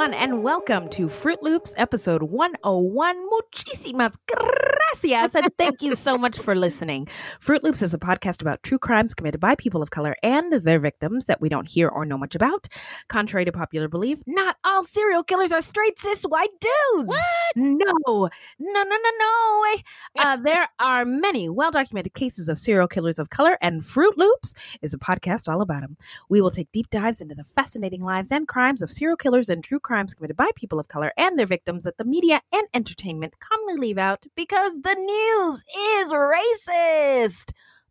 [0.00, 3.28] Everyone, and welcome to Fruit Loops episode 101.
[3.28, 7.06] Muchísimas gracias, and thank you so much for listening.
[7.38, 10.78] Fruit Loops is a podcast about true crimes committed by people of color and their
[10.78, 12.68] victims that we don't hear or know much about.
[13.08, 17.14] Contrary to popular belief, not all serial killers are straight cis white dudes.
[17.56, 18.28] No, no,
[18.58, 19.76] no, no, no.
[20.18, 24.54] Uh, there are many well documented cases of serial killers of color, and Fruit Loops
[24.82, 25.96] is a podcast all about them.
[26.28, 29.64] We will take deep dives into the fascinating lives and crimes of serial killers and
[29.64, 33.34] true crimes committed by people of color and their victims that the media and entertainment
[33.40, 35.64] commonly leave out because the news
[35.98, 37.52] is racist.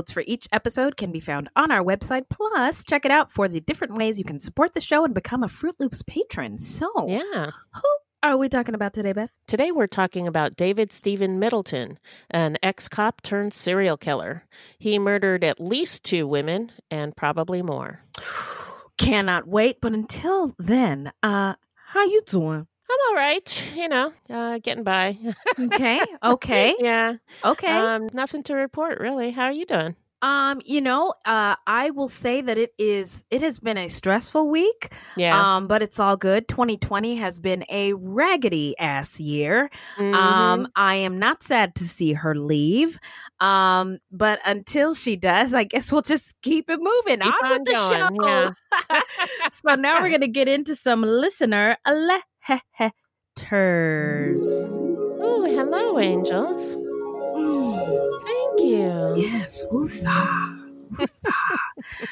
[0.00, 2.24] footnotes for each episode can be found on our website.
[2.30, 5.42] Plus, check it out for the different ways you can support the show and become
[5.42, 6.56] a Fruit Loops patron.
[6.56, 7.50] So, Yeah.
[7.74, 7.82] who
[8.22, 9.36] are we talking about today, Beth?
[9.46, 11.98] Today we're talking about David Stephen Middleton,
[12.30, 14.44] an ex cop turned serial killer.
[14.78, 18.02] He murdered at least two women and probably more.
[18.98, 19.82] Cannot wait.
[19.82, 21.54] But until then, uh,
[21.92, 22.66] how you doing?
[22.90, 25.16] I'm all right, you know, uh, getting by.
[25.60, 27.16] Okay, okay, yeah.
[27.44, 27.68] okay.
[27.72, 29.30] Um, nothing to report, really.
[29.30, 29.94] How are you doing?
[30.22, 33.24] Um, you know, uh, I will say that it is.
[33.30, 34.92] It has been a stressful week.
[35.16, 35.56] Yeah.
[35.56, 36.46] Um, but it's all good.
[36.46, 39.70] 2020 has been a raggedy ass year.
[39.96, 40.14] Mhm.
[40.14, 42.98] Um, I am not sad to see her leave.
[43.40, 47.58] Um, but until she does, I guess we'll just keep it moving Keep on, on
[47.60, 48.54] with the going, show.
[48.90, 49.00] yeah.
[49.52, 52.24] so now we're gonna get into some listener letters.
[55.20, 56.74] Oh, hello, angels.
[58.24, 59.14] Thank you.
[59.16, 60.58] Yes, woosah.
[60.92, 61.30] Woosah.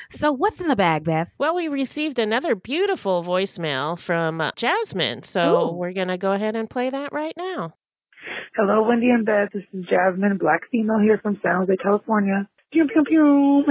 [0.08, 1.34] so what's in the bag, Beth?
[1.38, 5.76] Well, we received another beautiful voicemail from uh, Jasmine, so Ooh.
[5.76, 7.74] we're going to go ahead and play that right now.
[8.56, 9.50] Hello, Wendy and Beth.
[9.52, 12.48] This is Jasmine, black female here from San Jose, California.
[12.70, 13.64] Pew, pew, pew.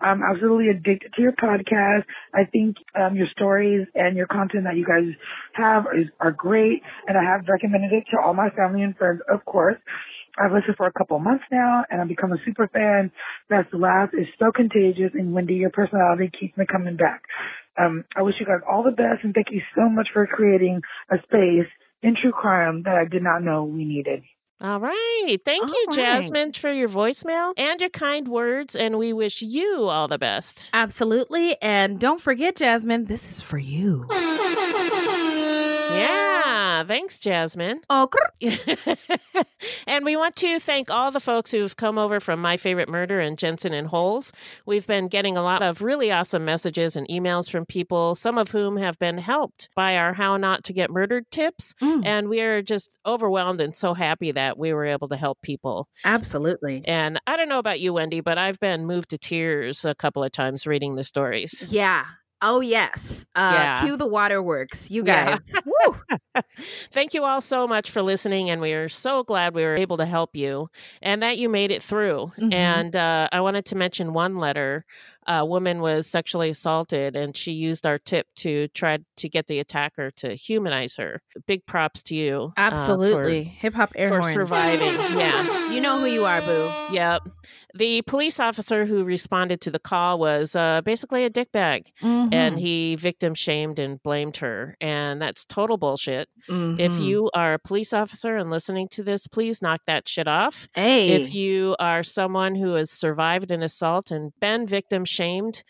[0.00, 2.04] I'm absolutely addicted to your podcast.
[2.34, 5.08] I think um, your stories and your content that you guys
[5.54, 9.22] have is, are great, and I have recommended it to all my family and friends,
[9.32, 9.76] of course.
[10.38, 13.10] I've listened for a couple months now, and I've become a super fan.
[13.48, 17.22] Beth's laugh is so contagious, and Wendy, your personality keeps me coming back.
[17.80, 20.82] Um, I wish you guys all the best, and thank you so much for creating
[21.10, 21.70] a space
[22.02, 24.24] in true crime that I did not know we needed.
[24.60, 25.36] All right.
[25.44, 25.96] Thank All you, right.
[25.96, 28.74] Jasmine, for your voicemail and your kind words.
[28.74, 30.70] And we wish you all the best.
[30.72, 31.60] Absolutely.
[31.60, 34.06] And don't forget, Jasmine, this is for you.
[36.76, 36.84] Yeah.
[36.84, 37.80] Thanks, Jasmine.
[37.90, 38.08] Oh,
[39.86, 43.20] and we want to thank all the folks who've come over from My Favorite Murder
[43.20, 44.32] and Jensen and Holes.
[44.66, 48.50] We've been getting a lot of really awesome messages and emails from people, some of
[48.50, 51.74] whom have been helped by our How Not to Get Murdered tips.
[51.82, 55.40] Mm, And we are just overwhelmed and so happy that we were able to help
[55.42, 55.88] people.
[56.04, 56.82] absolutely.
[56.86, 60.22] And I don't know about you, Wendy, but I've been moved to tears a couple
[60.22, 61.66] of times reading the stories.
[61.70, 62.04] Yeah.
[62.42, 63.26] Oh, yes.
[63.34, 63.80] Uh, Yeah.
[63.84, 64.90] Cue the waterworks.
[64.90, 65.36] You Yeah.
[65.38, 65.54] guys.
[65.66, 65.96] Woo.
[66.90, 69.96] Thank you all so much for listening, and we are so glad we were able
[69.96, 70.68] to help you
[71.02, 72.30] and that you made it through.
[72.38, 72.52] Mhm.
[72.54, 74.84] And uh, I wanted to mention one letter.
[75.28, 79.58] A woman was sexually assaulted, and she used our tip to try to get the
[79.58, 81.20] attacker to humanize her.
[81.46, 82.52] Big props to you.
[82.56, 83.42] uh, Absolutely.
[83.44, 84.32] Hip hop air for horns.
[84.34, 85.18] surviving.
[85.18, 85.72] Yeah.
[85.72, 86.70] You know who you are, boo.
[86.92, 87.22] Yep.
[87.76, 91.88] The police officer who responded to the call was uh, basically a dickbag,
[92.30, 92.60] and Mhm.
[92.60, 94.76] he victim shamed and blamed her.
[94.80, 96.28] And that's total bullshit.
[96.76, 97.00] If Mhm.
[97.00, 100.68] you are a police officer and listening to this, please knock that shit off.
[100.74, 105.62] hey, If you are someone who has survived an assault and been victim shamed,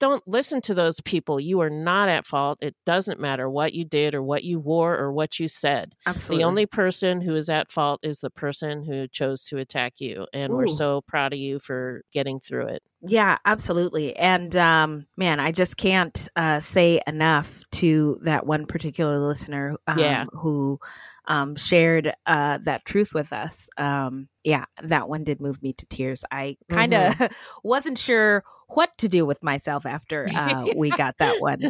[0.00, 1.40] don't listen to those people.
[1.40, 2.58] You are not at fault.
[2.62, 5.94] It doesn't matter what you did or what you wore or what you said.
[6.06, 6.42] absolutely.
[6.42, 10.26] The only person who is at fault is the person who chose to attack you.
[10.32, 12.82] And we're so proud of you for getting through it.
[13.06, 14.16] Yeah, absolutely.
[14.16, 19.98] And um, man, I just can't uh, say enough to that one particular listener um,
[19.98, 20.24] Yeah.
[20.32, 20.78] who
[21.26, 23.68] um, shared uh, that truth with us.
[23.76, 26.24] Um, yeah, that one did move me to tears.
[26.30, 27.14] I kind of
[27.64, 31.60] wasn't sure what to do with myself after uh, we got that one.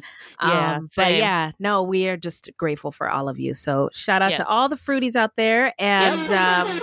[0.41, 3.55] Yeah, Um, but yeah, no, we are just grateful for all of you.
[3.55, 4.37] So shout out Yeah.
[4.39, 5.73] to all the fruities out there.
[5.79, 6.81] And um,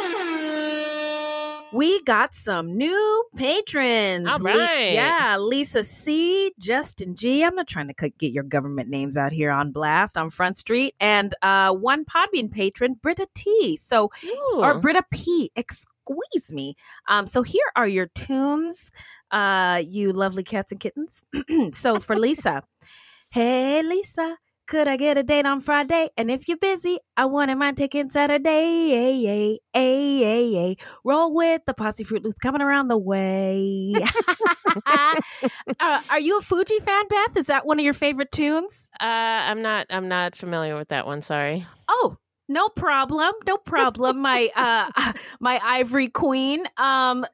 [1.73, 4.27] we got some new patrons.
[4.29, 4.93] All Le- right.
[4.93, 7.43] yeah, Lisa C, Justin G.
[7.43, 10.95] I'm not trying to get your government names out here on blast on Front Street.
[10.99, 13.77] And uh, one Podbean patron, Britta T.
[13.77, 14.09] So,
[14.55, 15.51] or Britta P.
[15.55, 16.75] Excuse me.
[17.07, 18.91] Um, so here are your tunes,
[19.31, 21.23] uh, you lovely cats and kittens.
[21.71, 22.63] so for Lisa,
[23.31, 24.37] hey Lisa,
[24.71, 26.11] could I get a date on Friday?
[26.17, 28.49] And if you're busy, I wouldn't mind taking Saturday.
[28.49, 30.75] Ay, ay, ay, ay, ay.
[31.03, 33.91] Roll with the Posse Fruit Loops coming around the way.
[34.85, 37.35] uh, are you a Fuji fan, Beth?
[37.35, 38.89] Is that one of your favorite tunes?
[39.01, 39.87] Uh, I'm not.
[39.89, 41.21] I'm not familiar with that one.
[41.21, 41.65] Sorry.
[41.89, 42.15] Oh,
[42.47, 43.33] no problem.
[43.45, 44.21] No problem.
[44.21, 46.63] My uh my ivory queen.
[46.77, 47.25] Um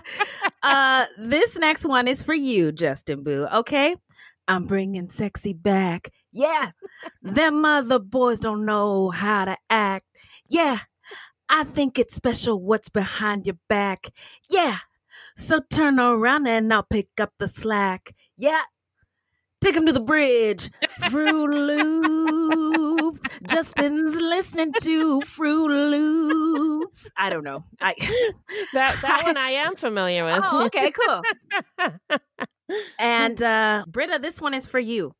[0.62, 3.94] uh this next one is for you, Justin Boo, okay?
[4.48, 6.10] I'm bringing sexy back.
[6.32, 6.70] Yeah.
[7.22, 10.04] Them other boys don't know how to act.
[10.48, 10.80] Yeah.
[11.48, 14.08] I think it's special what's behind your back.
[14.48, 14.78] Yeah.
[15.36, 18.14] So turn around and I'll pick up the slack.
[18.36, 18.62] Yeah.
[19.60, 20.70] Take him to the bridge.
[21.08, 23.20] Fruit Loops.
[23.48, 27.10] Justin's listening to Fruit Loops.
[27.16, 27.64] I don't know.
[27.80, 27.94] I
[28.72, 30.40] That that one I am familiar with.
[30.42, 31.22] Oh, okay, cool.
[32.98, 35.12] and uh Britta, this one is for you.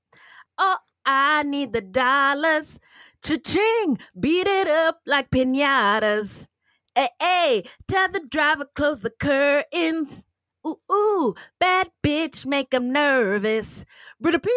[0.59, 0.77] Oh,
[1.07, 2.81] I need the dollars.
[3.25, 3.99] Cha-ching!
[4.19, 6.49] Beat it up like pinatas.
[6.95, 10.27] Hey, hey, tell the driver close the curtains.
[10.67, 13.85] Ooh, ooh, bad bitch, make him nervous.
[14.21, 14.51] Britta P.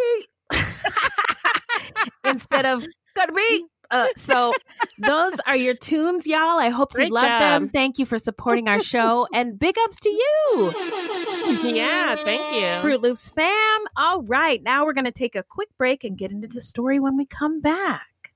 [2.24, 2.86] Instead of
[3.16, 3.66] gotta be.
[3.92, 4.54] Uh, so
[4.98, 6.60] those are your tunes, y'all.
[6.60, 7.70] I hope Great you love them.
[7.70, 10.74] Thank you for supporting our show, and big ups to you,
[11.64, 12.16] yeah.
[12.16, 12.82] Thank you.
[12.82, 13.82] Fruit Loops fam.
[13.98, 17.18] All right, now we're gonna take a quick break and get into the story when
[17.18, 18.34] we come back.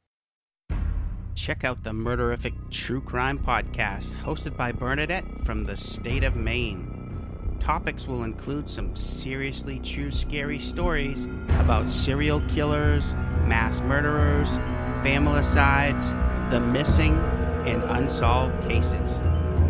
[1.35, 7.57] Check out the Murderific True Crime Podcast, hosted by Bernadette from the state of Maine.
[7.59, 11.27] Topics will include some seriously true scary stories
[11.59, 13.13] about serial killers,
[13.45, 14.59] mass murderers,
[15.03, 16.13] familicides,
[16.51, 17.17] the missing,
[17.65, 19.21] and unsolved cases.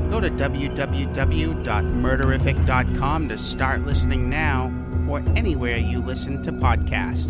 [0.09, 4.71] Go to www.murderific.com to start listening now
[5.09, 7.29] or anywhere you listen to podcasts.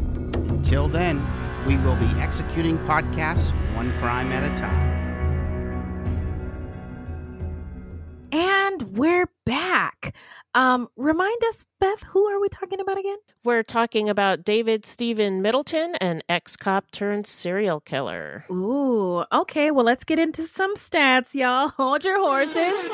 [0.49, 1.23] Until then,
[1.65, 4.97] we will be executing podcasts one crime at a time.
[8.31, 10.15] And we're back.
[10.55, 13.17] Um, remind us, Beth, who are we talking about again?
[13.43, 18.45] We're talking about David Stephen Middleton, an ex cop turned serial killer.
[18.51, 19.71] Ooh, okay.
[19.71, 21.67] Well, let's get into some stats, y'all.
[21.77, 22.89] Hold your horses.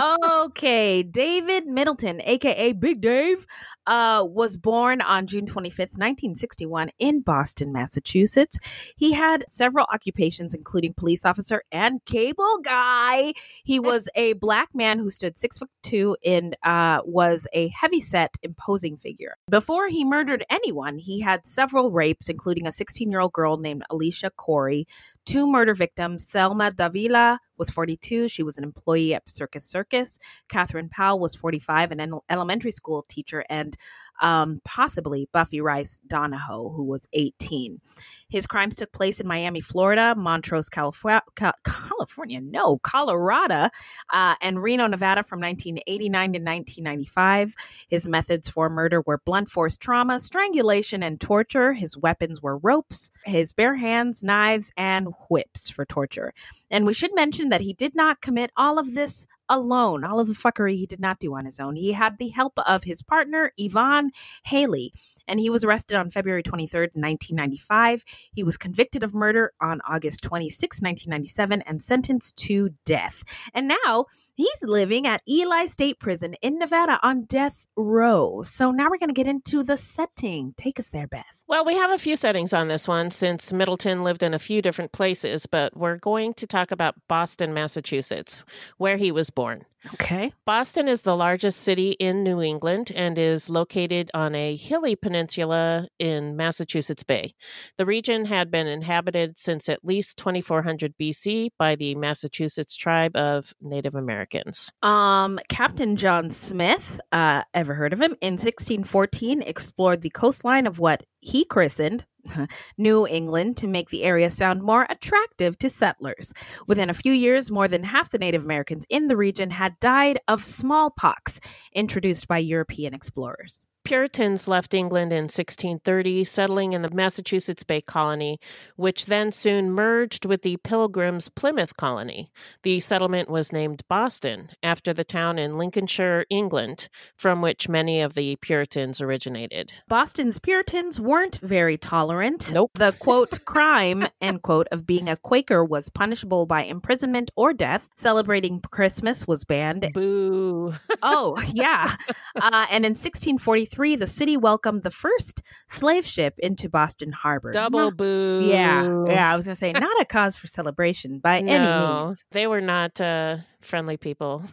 [0.44, 3.46] okay, David Middleton, aka Big Dave,
[3.86, 8.58] uh, was born on June 25th, 1961, in Boston, Massachusetts.
[8.96, 13.32] He had several occupations, including police officer and cable guy.
[13.64, 18.00] He was a black man who stood six foot two and uh, was a heavy
[18.00, 19.36] set, imposing figure.
[19.50, 23.84] Before he murdered anyone, he had several rapes, including a 16 year old girl named
[23.90, 24.86] Alicia Corey,
[25.24, 28.28] two murder victims, Thelma Davila was 42.
[28.28, 30.18] She was an employee at Circus Circus.
[30.48, 33.76] Catherine Powell was 45, an elementary school teacher, and
[34.20, 37.80] um, possibly Buffy Rice Donahue, who was 18.
[38.28, 41.22] His crimes took place in Miami, Florida, Montrose, California,
[41.64, 43.68] California no, Colorado,
[44.10, 47.54] uh, and Reno, Nevada from 1989 to 1995.
[47.88, 51.72] His methods for murder were blunt force trauma, strangulation, and torture.
[51.72, 56.32] His weapons were ropes, his bare hands, knives, and whips for torture.
[56.70, 60.04] And we should mention that he did not commit all of this alone.
[60.04, 61.76] All of the fuckery he did not do on his own.
[61.76, 64.10] He had the help of his partner, Yvonne
[64.44, 64.92] Haley,
[65.28, 68.04] and he was arrested on February 23rd, 1995.
[68.32, 73.22] He was convicted of murder on August 26, 1997, and sentenced to death.
[73.54, 78.42] And now he's living at Ely State Prison in Nevada on death row.
[78.42, 80.54] So now we're going to get into the setting.
[80.56, 81.36] Take us there, Beth.
[81.48, 84.60] Well, we have a few settings on this one since Middleton lived in a few
[84.60, 88.42] different places, but we're going to talk about Boston, Massachusetts,
[88.78, 89.64] where he was born.
[89.94, 90.32] Okay.
[90.44, 95.86] Boston is the largest city in New England and is located on a hilly peninsula
[96.00, 97.34] in Massachusetts Bay.
[97.78, 103.54] The region had been inhabited since at least 2400 BC by the Massachusetts tribe of
[103.60, 104.72] Native Americans.
[104.82, 108.16] Um, Captain John Smith, uh, ever heard of him?
[108.20, 112.06] In 1614, explored the coastline of what he christened
[112.78, 116.32] New England to make the area sound more attractive to settlers.
[116.66, 120.18] Within a few years, more than half the Native Americans in the region had died
[120.28, 121.40] of smallpox,
[121.72, 123.68] introduced by European explorers.
[123.86, 128.40] Puritans left England in 1630, settling in the Massachusetts Bay Colony,
[128.74, 132.28] which then soon merged with the Pilgrims' Plymouth Colony.
[132.64, 138.14] The settlement was named Boston, after the town in Lincolnshire, England, from which many of
[138.14, 139.70] the Puritans originated.
[139.86, 142.50] Boston's Puritans weren't very tolerant.
[142.52, 142.72] Nope.
[142.74, 147.88] The quote, crime, end quote, of being a Quaker was punishable by imprisonment or death.
[147.94, 149.88] Celebrating Christmas was banned.
[149.94, 150.74] Boo.
[151.02, 151.94] oh, yeah.
[152.34, 157.52] Uh, and in 1643, the city welcomed the first slave ship into Boston Harbor.
[157.52, 158.48] Double not, boo.
[158.48, 159.32] Yeah, yeah.
[159.32, 162.24] I was gonna say not a cause for celebration by no, any means.
[162.32, 164.44] They were not uh, friendly people.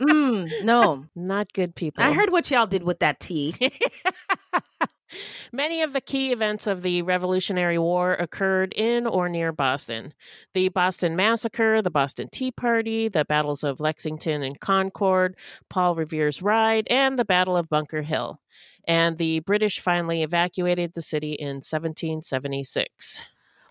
[0.00, 2.02] No, not good people.
[2.02, 3.54] I heard what y'all did with that tea.
[5.52, 10.14] Many of the key events of the Revolutionary War occurred in or near Boston.
[10.54, 15.36] The Boston Massacre, the Boston Tea Party, the battles of Lexington and Concord,
[15.68, 18.40] Paul Revere's Ride, and the Battle of Bunker Hill.
[18.86, 23.26] And the British finally evacuated the city in 1776.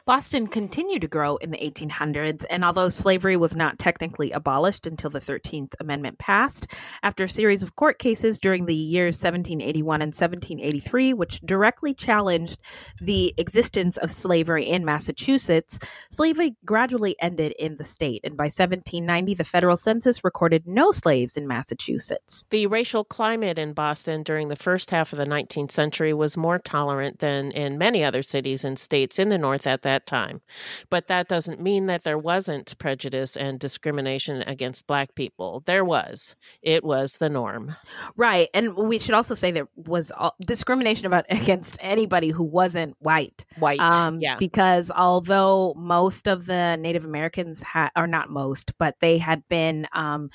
[0.05, 5.10] Boston continued to grow in the 1800s, and although slavery was not technically abolished until
[5.10, 6.67] the 13th Amendment passed,
[7.03, 12.60] after a series of court cases during the years 1781 and 1783, which directly challenged
[13.00, 15.79] the existence of slavery in Massachusetts,
[16.12, 18.19] slavery gradually ended in the state.
[18.25, 22.43] And by 1790, the federal census recorded no slaves in Massachusetts.
[22.50, 26.60] The racial climate in Boston during the first half of the 19th century was more
[26.60, 30.41] tolerant than in many other cities and states in the North at that that time.
[30.89, 35.63] But that doesn't mean that there wasn't prejudice and discrimination against black people.
[35.65, 36.35] There was.
[36.62, 37.75] It was the norm.
[38.15, 38.50] Right.
[38.53, 40.12] And we should also say there was
[40.45, 43.45] discrimination about against anybody who wasn't white.
[43.59, 43.79] White.
[43.79, 44.38] Um, yeah.
[44.38, 49.88] Because although most of the Native Americans had, or not most, but they had been
[49.93, 50.29] um,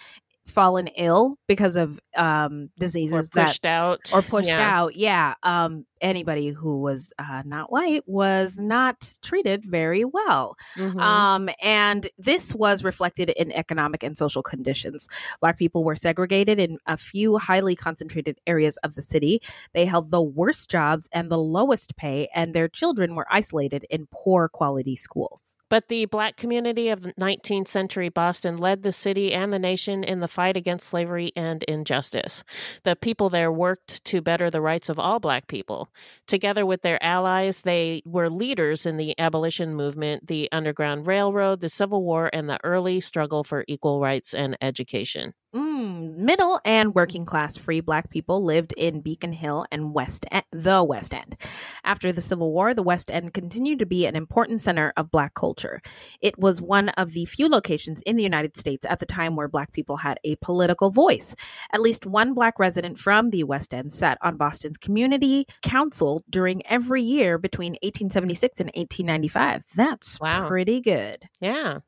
[0.49, 4.79] fallen ill because of um, diseases or pushed that, out or pushed yeah.
[4.79, 4.97] out.
[4.97, 10.57] Yeah, um, anybody who was uh, not white was not treated very well.
[10.77, 10.99] Mm-hmm.
[10.99, 15.09] Um, and this was reflected in economic and social conditions.
[15.41, 19.41] Black people were segregated in a few highly concentrated areas of the city.
[19.75, 24.09] They held the worst jobs and the lowest pay, and their children were isolated in
[24.11, 25.57] poor quality schools.
[25.69, 30.21] But the black community of 19th century Boston led the city and the nation in
[30.21, 32.43] the fight against slavery and injustice.
[32.85, 35.88] The people there worked to better the rights of all black people.
[36.27, 41.69] Together with their allies, they were leaders in the abolition movement, the Underground Railroad, the
[41.69, 45.35] Civil War, and the early struggle for equal rights and education.
[45.55, 50.45] Mm, middle and working class free black people lived in Beacon Hill and West End,
[50.53, 51.37] the West End.
[51.85, 55.33] After the Civil War, the West End continued to be an important center of black
[55.33, 55.81] culture.
[56.21, 59.49] It was one of the few locations in the United States at the time where
[59.49, 61.35] black people had a political voice.
[61.73, 66.65] At least one black resident from the West End sat on Boston's community council during
[66.67, 69.65] every year between 1876 and 1895.
[69.75, 70.47] That's Wow.
[70.47, 71.25] pretty good.
[71.41, 71.79] Yeah.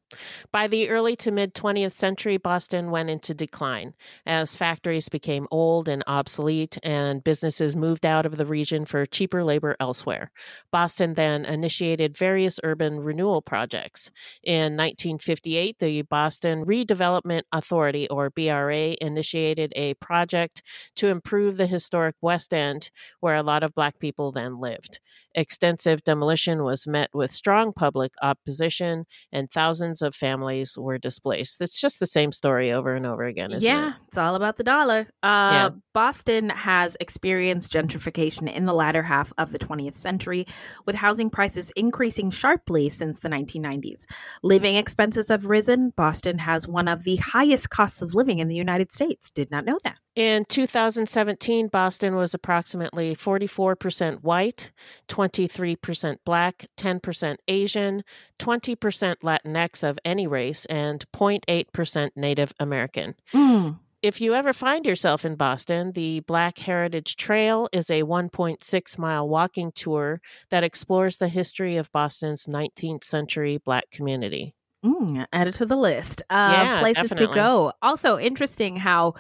[0.53, 3.95] By the early to mid 20th century, Boston went into decline
[4.27, 9.45] as factories became old and obsolete and businesses moved out of the region for cheaper
[9.45, 10.31] labor elsewhere.
[10.73, 14.11] Boston then initiated various urban renewal projects.
[14.43, 20.63] In 1958, the Boston Redevelopment Authority, or BRA, initiated a project
[20.97, 22.91] to improve the historic West End,
[23.21, 25.01] where a lot of Black people then lived.
[25.35, 31.61] Extensive demolition was met with strong public opposition, and thousands of families were displaced.
[31.61, 33.95] It's just the same story over and over again, isn't yeah, it?
[34.09, 35.09] it's all about the dollar.
[35.23, 40.47] Uh, Boston has experienced gentrification in the latter half of the 20th century,
[40.87, 44.05] with housing prices increasing sharply since the 1990s.
[44.43, 45.91] Living expenses have risen.
[45.97, 49.31] Boston has one of the highest costs of living in the United States.
[49.31, 49.99] Did not know that.
[50.17, 54.73] In 2017, Boston was approximately 44% white,
[55.21, 58.03] 23% black, 10% Asian,
[58.39, 63.15] 20% Latinx of any race, and 0.8% Native American.
[63.35, 63.79] Mm.
[64.03, 69.29] If you ever find yourself in Boston, the Black Heritage Trail is a 1.6 mile
[69.29, 74.55] walking tour that explores the history of Boston's 19th century Black community.
[74.85, 77.27] Mm, add it to the list of Yeah, places definitely.
[77.27, 77.73] to go.
[77.83, 79.15] Also, interesting how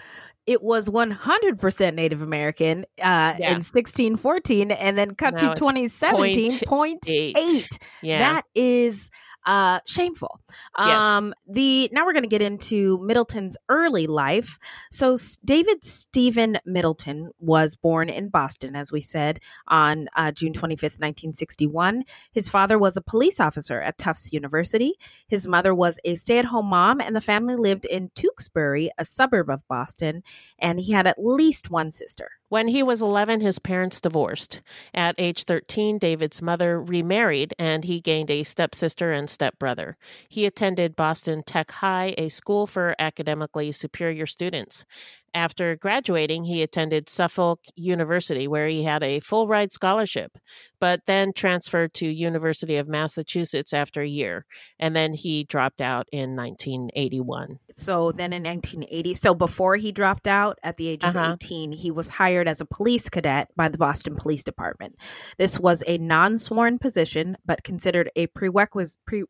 [0.46, 3.52] it was 100% Native American uh, Yeah.
[3.52, 7.34] in 1614 and then cut Now to it's 2017, 0.8.
[7.36, 7.78] 0.8.
[8.00, 8.18] Yeah.
[8.18, 9.10] That is
[9.46, 10.40] uh, shameful.
[10.78, 11.02] Yes.
[11.02, 14.58] Um, the now we're going to get into Middleton's early life.
[14.90, 20.52] So S- David Stephen Middleton was born in Boston, as we said, on uh, June
[20.52, 22.04] 25th, 1961.
[22.32, 24.94] His father was a police officer at Tufts University.
[25.26, 29.66] His mother was a stay-at-home mom, and the family lived in Tewksbury, a suburb of
[29.68, 30.22] Boston.
[30.58, 32.30] And he had at least one sister.
[32.50, 34.60] When he was 11, his parents divorced.
[34.92, 39.96] At age 13, David's mother remarried and he gained a stepsister and stepbrother.
[40.28, 44.84] He attended Boston Tech High, a school for academically superior students.
[45.32, 50.36] After graduating, he attended Suffolk University, where he had a full ride scholarship,
[50.80, 54.44] but then transferred to University of Massachusetts after a year,
[54.78, 57.58] and then he dropped out in 1981.
[57.76, 61.34] So then in 1980, so before he dropped out at the age of Uh-huh.
[61.34, 64.96] 18, he was hired as a police cadet by the Boston Police Department.
[65.38, 68.98] This was a non sworn position, but considered a prerequisite.
[69.06, 69.24] Pre-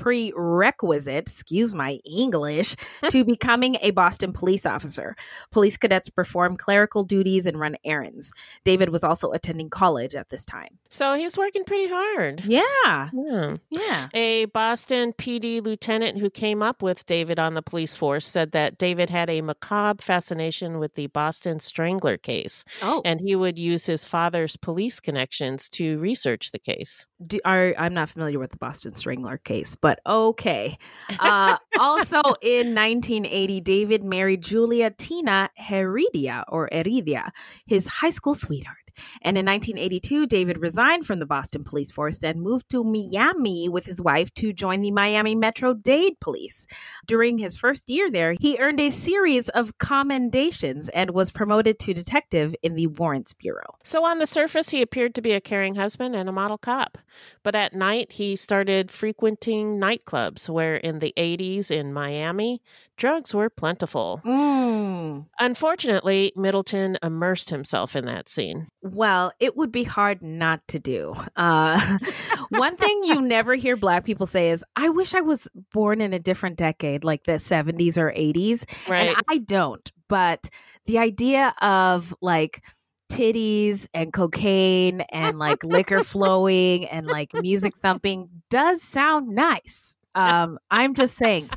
[0.00, 2.76] prerequisite, excuse my English,
[3.10, 5.14] to becoming a Boston police officer.
[5.52, 8.32] Police cadets perform clerical duties and run errands.
[8.64, 10.78] David was also attending college at this time.
[10.88, 12.44] So he's working pretty hard.
[12.44, 13.08] Yeah.
[13.12, 13.56] Yeah.
[13.70, 14.08] Yeah.
[14.14, 18.78] A Boston PD lieutenant who came up with David on the police force said that
[18.78, 23.86] David had a macabre fascination with the Boston Strangler case, Oh, and he would use
[23.86, 27.06] his father's police connections to research the case.
[27.26, 30.76] do, are, I'm not familiar with the Boston Strangler case, but okay.
[31.18, 37.32] Uh, also in 1980, David married Julia Tina Heredia or Heredia,
[37.66, 38.76] his high school sweetheart.
[39.22, 43.86] And in 1982, David resigned from the Boston police force and moved to Miami with
[43.86, 46.66] his wife to join the Miami Metro Dade Police.
[47.06, 51.94] During his first year there, he earned a series of commendations and was promoted to
[51.94, 53.76] detective in the Warrants Bureau.
[53.84, 56.98] So on the surface, he appeared to be a caring husband and a model cop.
[57.42, 62.62] But at night, he started frequenting nightclubs where in the 80s in Miami,
[62.96, 64.20] drugs were plentiful.
[64.24, 65.26] Mm.
[65.38, 68.68] Unfortunately, Middleton immersed himself in that scene.
[68.92, 71.14] Well, it would be hard not to do.
[71.36, 71.98] Uh,
[72.50, 76.12] one thing you never hear black people say is, I wish I was born in
[76.12, 78.88] a different decade, like the 70s or 80s.
[78.88, 79.08] Right.
[79.08, 79.90] And I don't.
[80.08, 80.50] But
[80.86, 82.62] the idea of like,
[83.10, 89.96] titties and cocaine and like liquor flowing and like music thumping does sound nice.
[90.14, 91.50] Um, I'm just saying.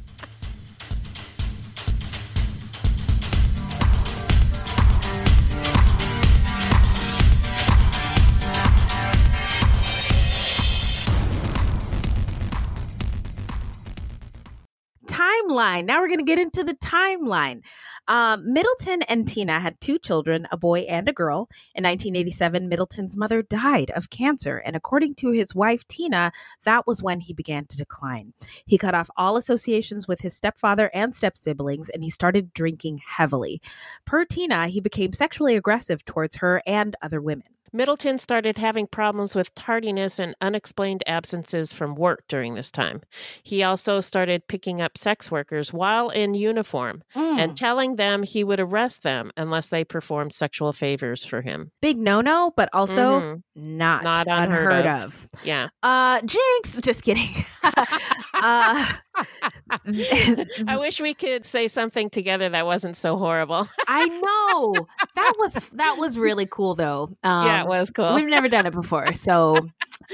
[15.14, 15.86] Timeline.
[15.86, 17.62] Now we're going to get into the timeline.
[18.08, 21.48] Um, Middleton and Tina had two children, a boy and a girl.
[21.76, 26.32] In 1987, Middleton's mother died of cancer, and according to his wife Tina,
[26.64, 28.34] that was when he began to decline.
[28.66, 33.02] He cut off all associations with his stepfather and step siblings, and he started drinking
[33.06, 33.62] heavily.
[34.06, 37.54] Per Tina, he became sexually aggressive towards her and other women.
[37.74, 43.02] Middleton started having problems with tardiness and unexplained absences from work during this time.
[43.44, 47.40] He also started picking up sex workers while in uniform Mm.
[47.40, 51.72] and telling them he would arrest them unless they performed sexual favors for him.
[51.82, 53.44] Big no no, but also Mhm.
[53.56, 55.04] not, Not unheard unheard of.
[55.04, 55.30] of.
[55.44, 55.70] Yeah.
[55.82, 57.30] Uh, Jinx, just kidding.
[58.36, 58.86] uh,
[60.68, 63.68] I wish we could say something together that wasn't so horrible.
[63.88, 67.16] I know that was that was really cool though.
[67.24, 68.14] Um, yeah, it was cool.
[68.16, 69.70] We've never done it before, so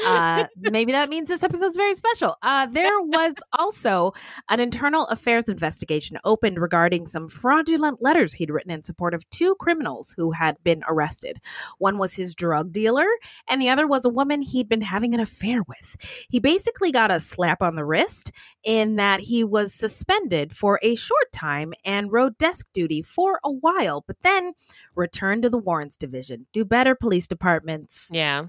[0.05, 2.35] uh, maybe that means this episode's very special.
[2.41, 4.13] Uh, there was also
[4.49, 9.55] an internal affairs investigation opened regarding some fraudulent letters he'd written in support of two
[9.55, 11.39] criminals who had been arrested.
[11.77, 13.07] One was his drug dealer,
[13.47, 16.25] and the other was a woman he'd been having an affair with.
[16.29, 18.31] He basically got a slap on the wrist
[18.63, 23.51] in that he was suspended for a short time and rode desk duty for a
[23.51, 24.53] while, but then
[24.95, 26.47] returned to the Warrants Division.
[26.53, 28.10] Do better, police departments.
[28.12, 28.47] Yeah.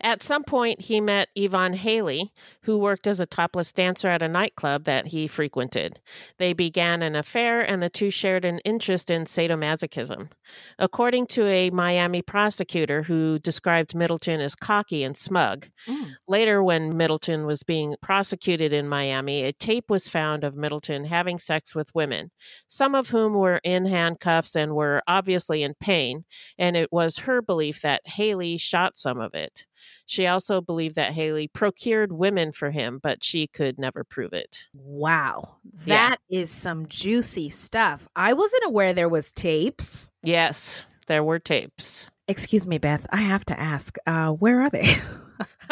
[0.00, 4.28] At some point, he met Yvonne Haley, who worked as a topless dancer at a
[4.28, 6.00] nightclub that he frequented.
[6.38, 10.30] They began an affair, and the two shared an interest in sadomasochism.
[10.78, 16.10] According to a Miami prosecutor who described Middleton as cocky and smug, mm.
[16.28, 21.38] later, when Middleton was being prosecuted in Miami, a tape was found of Middleton having
[21.38, 22.30] sex with women,
[22.68, 26.24] some of whom were in handcuffs and were obviously in pain,
[26.58, 29.65] and it was her belief that Haley shot some of it.
[30.06, 34.68] She also believed that Haley procured women for him, but she could never prove it.
[34.72, 35.56] Wow.
[35.84, 36.10] Yeah.
[36.10, 38.08] that is some juicy stuff.
[38.14, 40.10] I wasn't aware there was tapes.
[40.22, 42.10] Yes, there were tapes.
[42.28, 43.06] Excuse me, Beth.
[43.10, 44.94] I have to ask, uh, where are they?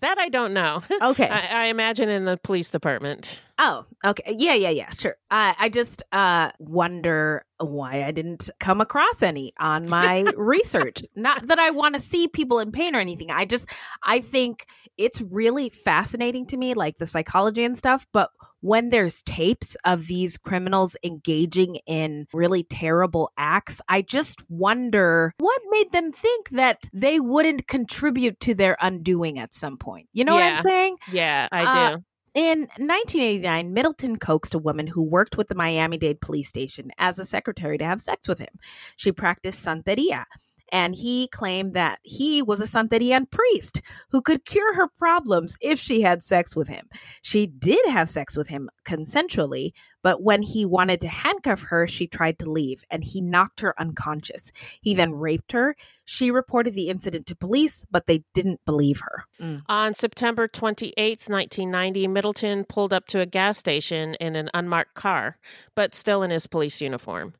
[0.00, 0.82] that I don't know.
[1.02, 1.28] Okay.
[1.28, 3.40] I, I imagine in the police department.
[3.58, 4.36] Oh, okay.
[4.38, 4.90] Yeah, yeah, yeah.
[4.90, 5.16] Sure.
[5.30, 11.02] I I just uh wonder why I didn't come across any on my research.
[11.14, 13.30] Not that I want to see people in pain or anything.
[13.30, 13.70] I just
[14.02, 14.66] I think
[14.98, 20.06] it's really fascinating to me like the psychology and stuff, but when there's tapes of
[20.06, 26.80] these criminals engaging in really terrible acts, I just wonder what made them think that
[26.92, 30.08] they wouldn't contribute to their undoing at some point.
[30.12, 30.96] You know what I'm saying?
[31.12, 32.02] Yeah, I Uh, do.
[32.34, 37.18] In 1989, Middleton coaxed a woman who worked with the Miami Dade police station as
[37.18, 38.52] a secretary to have sex with him.
[38.96, 40.24] She practiced Santeria,
[40.70, 45.78] and he claimed that he was a Santerian priest who could cure her problems if
[45.78, 46.88] she had sex with him.
[47.22, 49.70] She did have sex with him consensually,
[50.06, 53.74] but when he wanted to handcuff her, she tried to leave and he knocked her
[53.76, 54.52] unconscious.
[54.80, 55.74] He then raped her.
[56.04, 59.24] She reported the incident to police, but they didn't believe her.
[59.40, 59.62] Mm.
[59.68, 65.38] On September 28th, 1990, Middleton pulled up to a gas station in an unmarked car,
[65.74, 67.34] but still in his police uniform.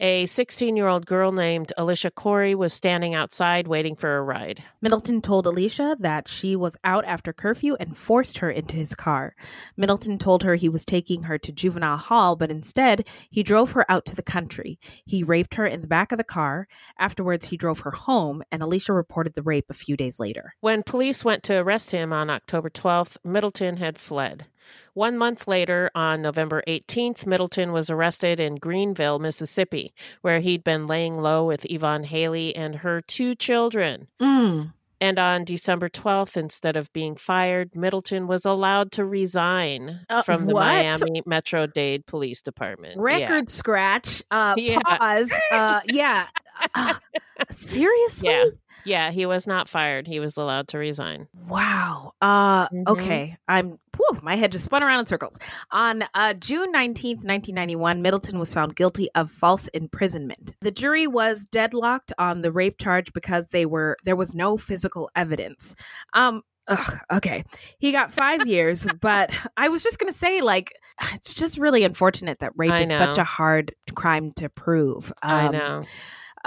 [0.00, 4.62] A 16 year old girl named Alicia Corey was standing outside waiting for a ride.
[4.80, 9.34] Middleton told Alicia that she was out after curfew and forced her into his car.
[9.76, 13.90] Middleton told her he was taking her to juvenile hall, but instead he drove her
[13.90, 14.78] out to the country.
[15.04, 16.66] He raped her in the back of the car.
[16.98, 20.54] Afterwards, he drove her home, and Alicia reported the rape a few days later.
[20.60, 24.46] When police went to arrest him on October 12th, Middleton had fled.
[24.94, 30.86] One month later, on November 18th, Middleton was arrested in Greenville, Mississippi, where he'd been
[30.86, 34.08] laying low with Yvonne Haley and her two children.
[34.20, 34.72] Mm.
[35.00, 40.46] And on December 12th, instead of being fired, Middleton was allowed to resign Uh, from
[40.46, 40.64] the what?
[40.64, 42.94] Miami Metro Dade Police Department.
[42.96, 43.02] Yeah.
[43.02, 44.22] Record scratch.
[44.30, 44.80] Uh, Yeah.
[44.84, 45.32] Pause.
[45.52, 46.26] Uh, yeah.
[46.74, 46.94] Uh,
[47.50, 48.30] seriously?
[48.30, 48.44] Yeah.
[48.84, 50.06] Yeah, he was not fired.
[50.06, 51.28] He was allowed to resign.
[51.48, 52.12] Wow.
[52.20, 52.86] Uh Mhm.
[52.88, 53.36] okay.
[53.48, 55.38] I'm whew, my head just spun around in circles.
[55.70, 60.54] On uh June 19th, 1991, Middleton was found guilty of false imprisonment.
[60.60, 65.10] The jury was deadlocked on the rape charge because they were there was no physical
[65.14, 65.74] evidence.
[66.14, 67.44] Um Ugh, okay.
[67.78, 70.74] He got five years, but I was just going to say, like,
[71.14, 75.10] it's just really unfortunate that rape I is such a hard crime to prove.
[75.22, 75.82] I Um, know.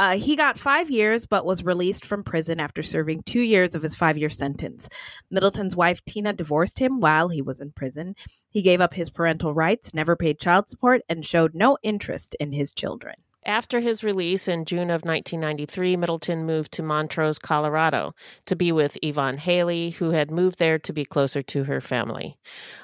[0.02, 3.84] Uh, he got five years, but was released from prison after serving two years of
[3.84, 4.90] his five year sentence.
[5.30, 8.16] Middleton's wife, Tina, divorced him while he was in prison.
[8.50, 12.52] He gave up his parental rights, never paid child support, and showed no interest in
[12.52, 13.14] his children.
[13.46, 18.14] After his release in June of 1993, Middleton moved to Montrose, Colorado,
[18.46, 22.38] to be with Yvonne Haley, who had moved there to be closer to her family.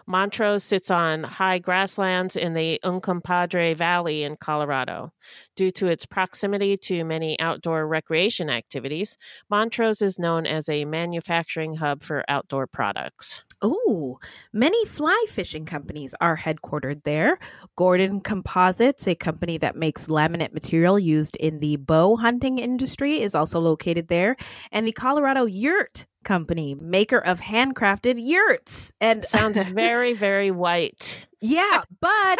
[0.07, 5.11] Montrose sits on high grasslands in the Uncompahgre Valley in Colorado.
[5.55, 9.15] Due to its proximity to many outdoor recreation activities,
[9.51, 13.45] Montrose is known as a manufacturing hub for outdoor products.
[13.61, 14.19] Oh,
[14.53, 17.39] many fly fishing companies are headquartered there.
[17.75, 23.33] Gordon Composites, a company that makes laminate material used in the bow hunting industry, is
[23.33, 24.35] also located there.
[24.71, 28.93] And the Colorado Yurt Company, maker of handcrafted yurts.
[28.99, 31.25] And Sounds very, very white.
[31.41, 32.39] yeah, but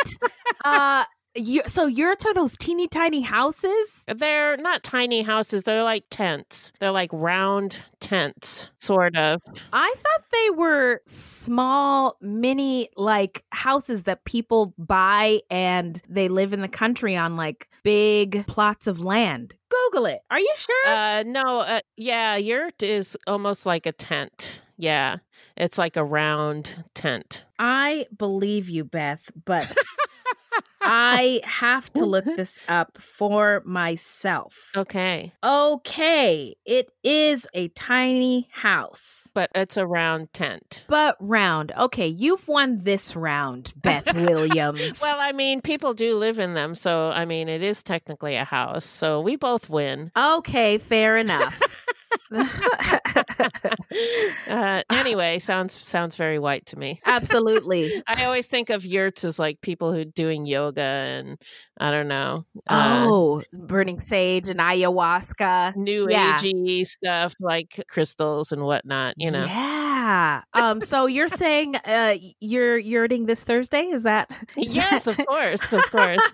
[0.66, 1.06] uh
[1.38, 4.04] you, so yurts are those teeny tiny houses?
[4.08, 6.72] They're not tiny houses, they're like tents.
[6.80, 9.42] They're like round tents, sort of.
[9.74, 16.62] I thought they were small, mini, like houses that people buy and they live in
[16.62, 19.54] the country on like big plots of land.
[19.70, 20.20] Google it.
[20.32, 20.94] Are you sure?
[20.94, 24.62] Uh, no, uh, yeah, yurt is almost like a tent.
[24.78, 25.18] Yeah,
[25.56, 27.46] it's like a round tent.
[27.58, 29.76] I believe you, Beth, but
[30.90, 34.72] I have to look this up for myself.
[34.76, 40.86] Okay, Okay, it is a tiny house, but it's a round tent.
[40.88, 41.72] but round.
[41.78, 45.02] Okay, you've won this round, Beth Williams.
[45.02, 48.44] Well, I mean, people do live in them, so I mean, it is technically a
[48.44, 48.86] house.
[48.86, 50.12] So we both win.
[50.18, 51.60] okay, fair enough.
[54.48, 57.00] uh, anyway, sounds sounds very white to me.
[57.06, 58.04] Absolutely.
[58.08, 61.38] I always think of yurts as like people who doing yoga and
[61.80, 62.46] I don't know.
[62.68, 65.76] uh, oh, burning sage and ayahuasca.
[65.76, 66.38] new Yeah.
[66.38, 69.46] agey stuff like crystals and whatnot, you know.
[69.46, 70.42] Yeah.
[70.54, 70.82] Um.
[70.82, 73.84] So you're saying uh you're yurting this Thursday?
[73.88, 74.30] Is that?
[74.58, 76.34] is Yes, that- of course, of course.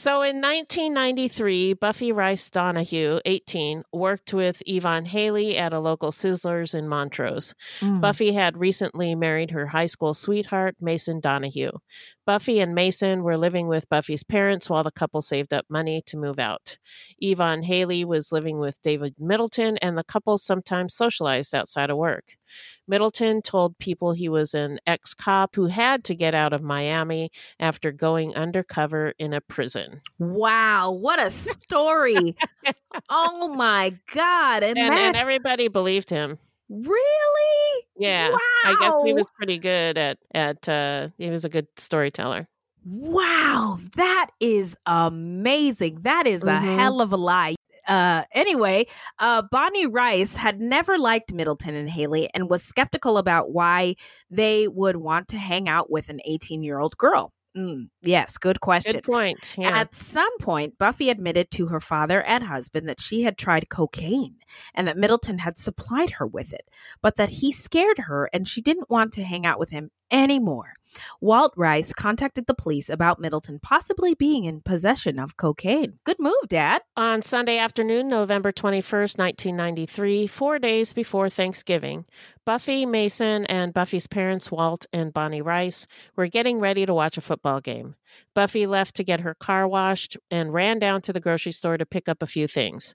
[0.00, 6.74] So in 1993, Buffy Rice Donahue, 18, worked with Yvonne Haley at a local Sizzlers
[6.74, 7.54] in Montrose.
[7.80, 8.00] Mm.
[8.00, 11.72] Buffy had recently married her high school sweetheart, Mason Donahue.
[12.24, 16.16] Buffy and Mason were living with Buffy's parents while the couple saved up money to
[16.16, 16.78] move out.
[17.18, 22.24] Yvonne Haley was living with David Middleton, and the couple sometimes socialized outside of work.
[22.90, 27.30] Middleton told people he was an ex cop who had to get out of Miami
[27.60, 30.02] after going undercover in a prison.
[30.18, 32.36] Wow, what a story!
[33.08, 34.62] oh my god!
[34.64, 36.38] And, Ima- and everybody believed him.
[36.68, 37.84] really?
[37.96, 38.28] Yeah.
[38.30, 38.36] Wow.
[38.64, 42.48] I guess he was pretty good at, at uh, he was a good storyteller.
[42.84, 46.00] Wow, that is amazing.
[46.02, 46.76] That is a Mhm.
[46.78, 47.54] hell of a lie.
[47.90, 48.86] Uh, anyway,
[49.18, 53.96] uh, Bonnie Rice had never liked Middleton and Haley and was skeptical about why
[54.30, 57.32] they would want to hang out with an 18 year old girl.
[57.56, 58.92] Mm, yes, good question.
[58.92, 59.56] Good point.
[59.58, 59.76] Yeah.
[59.76, 64.36] At some point, Buffy admitted to her father and husband that she had tried cocaine
[64.72, 66.68] and that Middleton had supplied her with it,
[67.02, 70.72] but that he scared her and she didn't want to hang out with him anymore.
[71.20, 75.98] Walt Rice contacted the police about Middleton possibly being in possession of cocaine.
[76.04, 76.82] Good move, Dad.
[76.96, 82.04] On Sunday afternoon, November 21st, 1993, four days before Thanksgiving,
[82.44, 87.20] Buffy, Mason, and Buffy's parents, Walt and Bonnie Rice, were getting ready to watch a
[87.22, 87.94] football game.
[88.34, 91.86] Buffy left to get her car washed and ran down to the grocery store to
[91.86, 92.94] pick up a few things.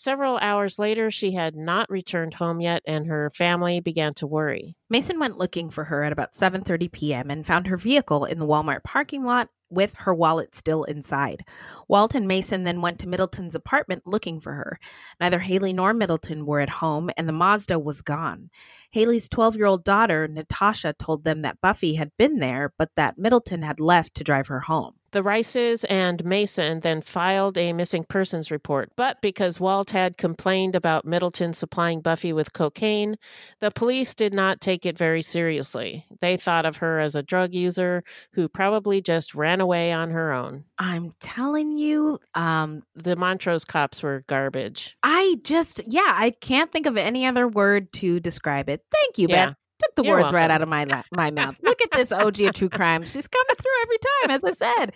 [0.00, 4.76] Several hours later, she had not returned home yet, and her family began to worry.
[4.88, 7.32] Mason went looking for her at about 7:30 p.m.
[7.32, 11.44] and found her vehicle in the Walmart parking lot with her wallet still inside.
[11.88, 14.78] Walt and Mason then went to Middleton's apartment looking for her.
[15.18, 18.50] Neither Haley nor Middleton were at home and the Mazda was gone.
[18.92, 23.80] Haley's 12-year-old daughter, Natasha, told them that Buffy had been there but that Middleton had
[23.80, 24.94] left to drive her home.
[25.12, 30.74] The Rices and Mason then filed a missing persons report, but because Walt had complained
[30.74, 33.16] about Middleton supplying Buffy with cocaine,
[33.60, 36.04] the police did not take it very seriously.
[36.20, 40.32] They thought of her as a drug user who probably just ran away on her
[40.32, 40.64] own.
[40.78, 44.96] I'm telling you, um The Montrose cops were garbage.
[45.02, 48.82] I just yeah, I can't think of any other word to describe it.
[48.92, 49.46] Thank you, Yeah.
[49.46, 49.57] Beth.
[49.78, 50.50] Took the You're right welcome.
[50.50, 51.56] out of my la- my mouth.
[51.62, 53.04] Look at this OG of true crime.
[53.04, 54.92] She's coming through every time, as I said.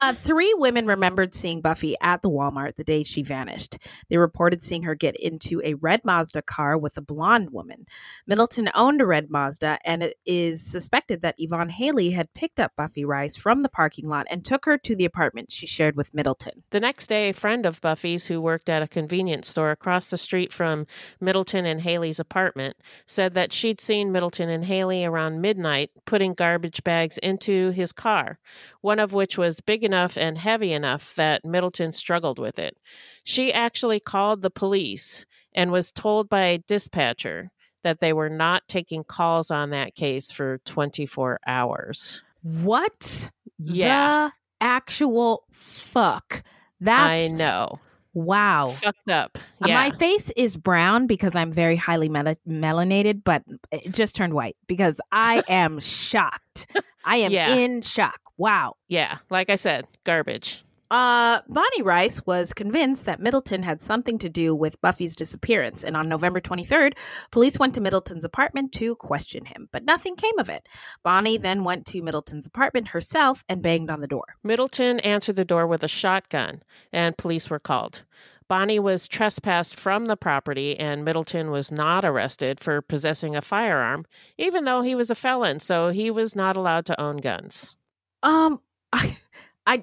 [0.00, 3.78] Uh, three women remembered seeing Buffy at the Walmart the day she vanished.
[4.10, 7.86] They reported seeing her get into a red Mazda car with a blonde woman.
[8.26, 12.72] Middleton owned a red Mazda, and it is suspected that Yvonne Haley had picked up
[12.76, 16.12] Buffy Rice from the parking lot and took her to the apartment she shared with
[16.14, 16.64] Middleton.
[16.70, 20.18] The next day, a friend of Buffy's who worked at a convenience store across the
[20.18, 20.84] street from
[21.20, 26.82] Middleton and Haley's apartment said that she'd seen Middleton and Haley around midnight, putting garbage
[26.82, 28.38] bags into his car,
[28.80, 32.78] one of which was big enough and heavy enough that Middleton struggled with it.
[33.24, 37.50] She actually called the police and was told by a dispatcher
[37.82, 42.24] that they were not taking calls on that case for 24 hours.
[42.42, 43.30] What?
[43.58, 44.30] Yeah.
[44.60, 46.42] The actual fuck.
[46.80, 47.80] That's I know.
[48.16, 48.74] Wow.
[48.80, 49.36] Fucked up.
[49.62, 49.74] Uh, Yeah.
[49.74, 54.56] My face is brown because I'm very highly mel- melanated, but it just turned white
[54.66, 56.66] because I am shocked.
[57.04, 57.54] I am Yeah.
[57.54, 58.18] in shock.
[58.38, 58.76] Wow.
[58.88, 59.18] yeah.
[59.28, 60.64] Like I said, garbage.
[60.90, 65.96] Uh, Bonnie Rice was convinced that Middleton had something to do with Buffy's disappearance, and
[65.96, 66.92] on November 23rd,
[67.32, 70.68] police went to Middleton's apartment to question him, but nothing came of it.
[71.02, 74.36] Bonnie then went to Middleton's apartment herself and banged on the door.
[74.44, 78.04] Middleton answered the door with a shotgun, and police were called.
[78.48, 84.06] Bonnie was trespassed from the property, and Middleton was not arrested for possessing a firearm,
[84.38, 87.74] even though he was a felon, so he was not allowed to own guns.
[88.22, 88.60] Um,
[88.92, 89.18] I,
[89.66, 89.82] I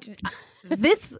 [0.63, 1.17] this,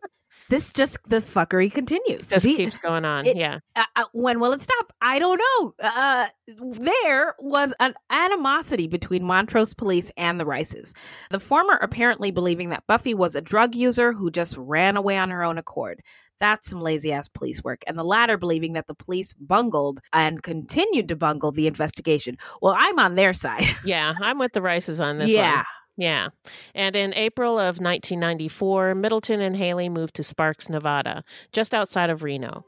[0.50, 2.28] this just the fuckery continues.
[2.28, 3.26] Just The- keeps going on.
[3.26, 3.60] it- yeah.
[3.76, 4.94] uh, uh, when will it stop?
[5.02, 5.74] I don't know.
[5.82, 10.94] Uh, there was an animosity between Montrose police and the Rices.
[11.30, 15.30] The former apparently believing that Buffy was a drug user who just ran away on
[15.30, 16.02] her own accord.
[16.40, 17.84] That's some lazy ass police work.
[17.88, 22.38] And the latter believing that the police bungled and continued to bungle the investigation.
[22.62, 23.64] Well, I'm on their side.
[23.86, 25.56] Yeah, I'm with the Rices on this yeah.
[25.58, 25.66] one.
[25.98, 26.30] Yeah.
[26.74, 32.24] And in April of 1994, Middleton and Haley moved to Sparks, Nevada, just outside of
[32.24, 32.66] Reno.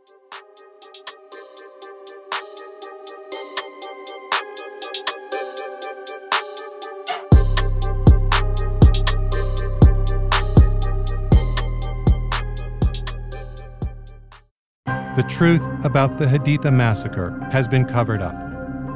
[15.15, 18.35] The truth about the Haditha massacre has been covered up,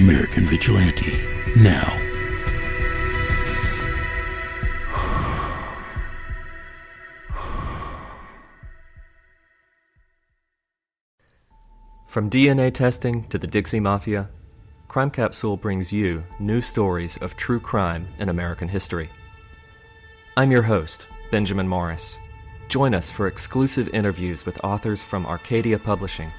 [0.00, 1.12] American Vigilante
[1.56, 1.84] now.
[12.06, 14.30] From DNA testing to the Dixie Mafia,
[14.88, 19.10] Crime Capsule brings you new stories of true crime in American history.
[20.34, 22.18] I'm your host, Benjamin Morris.
[22.68, 26.32] Join us for exclusive interviews with authors from Arcadia Publishing,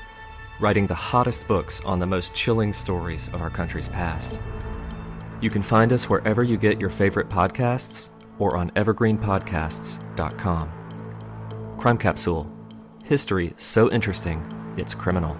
[0.62, 4.40] writing the hottest books on the most chilling stories of our country's past.
[5.42, 10.72] You can find us wherever you get your favorite podcasts or on evergreenpodcasts.com.
[11.78, 12.50] Crime Capsule
[13.04, 14.46] History so interesting,
[14.78, 15.36] it's criminal.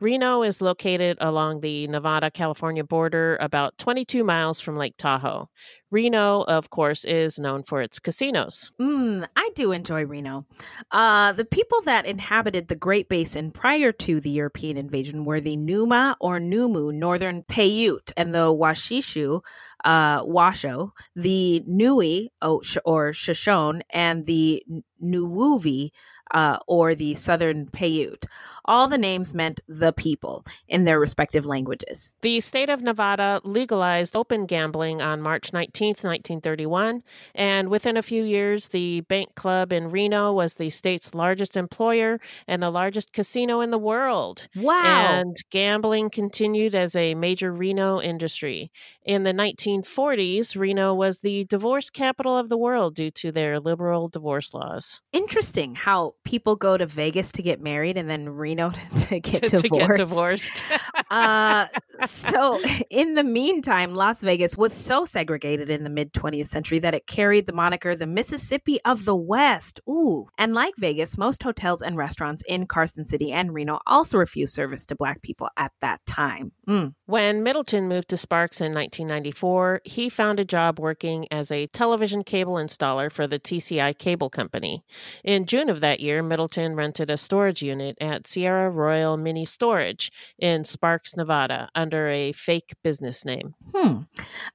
[0.00, 5.48] Reno is located along the Nevada California border, about 22 miles from Lake Tahoe.
[5.90, 8.70] Reno, of course, is known for its casinos.
[8.80, 10.46] Mm, I do enjoy Reno.
[10.90, 15.56] Uh, the people that inhabited the Great Basin prior to the European invasion were the
[15.56, 19.42] Numa or Numu Northern Paiute and the Washishu,
[19.84, 24.62] uh, Washo, the Nui or, or Shoshone, and the
[25.02, 25.90] Nuwuvi,
[26.32, 28.26] uh, or the Southern Paiute.
[28.66, 32.14] All the names meant the people in their respective languages.
[32.22, 37.02] The state of Nevada legalized open gambling on March 19, 1931,
[37.34, 42.20] and within a few years, the Bank Club in Reno was the state's largest employer
[42.46, 44.46] and the largest casino in the world.
[44.54, 44.82] Wow.
[44.84, 48.70] And gambling continued as a major Reno industry.
[49.04, 54.08] In the 1940s, Reno was the divorce capital of the world due to their liberal
[54.08, 55.02] divorce laws.
[55.12, 59.48] Interesting how people go to Vegas to get married and then Reno to get To-
[59.48, 59.88] to divorced.
[59.88, 60.62] get divorced.
[61.10, 61.66] Uh,
[62.06, 66.94] so, in the meantime, Las Vegas was so segregated in the mid 20th century that
[66.94, 69.80] it carried the moniker the Mississippi of the West.
[69.88, 70.26] Ooh.
[70.38, 74.86] And like Vegas, most hotels and restaurants in Carson City and Reno also refused service
[74.86, 76.52] to Black people at that time.
[76.68, 76.94] Mm.
[77.06, 82.22] When Middleton moved to Sparks in 1994, he found a job working as a television
[82.22, 84.84] cable installer for the TCI Cable Company.
[85.24, 90.10] In June of that year, Middleton rented a storage unit at Sierra Royal Mini Storage
[90.38, 93.54] in Sparks, Nevada, under a fake business name.
[93.72, 94.02] Hmm.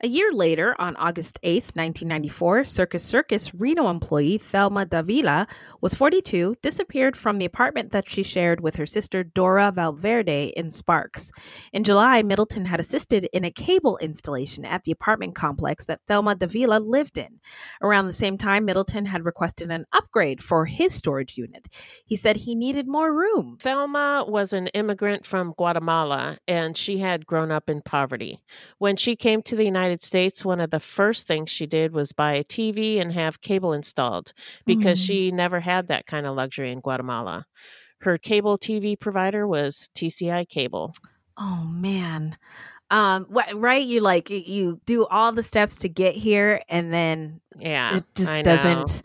[0.04, 5.48] A year later, on August 8th, 1994, Circus Circus Reno employee Thelma Davila
[5.80, 10.70] was 42, disappeared from the apartment that she shared with her sister Dora Valverde in
[10.70, 11.32] Sparks.
[11.72, 16.36] In July, Middleton had assisted in a cable installation at the apartment complex that Thelma
[16.36, 17.40] Davila lived in.
[17.82, 21.45] Around the same time, Middleton had requested an upgrade for his storage unit.
[22.06, 23.58] He said he needed more room.
[23.60, 28.40] Thelma was an immigrant from Guatemala and she had grown up in poverty.
[28.78, 32.12] When she came to the United States, one of the first things she did was
[32.12, 34.34] buy a TV and have cable installed
[34.66, 35.06] because Mm.
[35.08, 37.46] she never had that kind of luxury in Guatemala.
[38.02, 40.92] Her cable TV provider was TCI Cable.
[41.38, 42.38] Oh man.
[42.92, 47.98] Um right you like you- do all the steps to get here and then Yeah,
[47.98, 49.02] it just I doesn't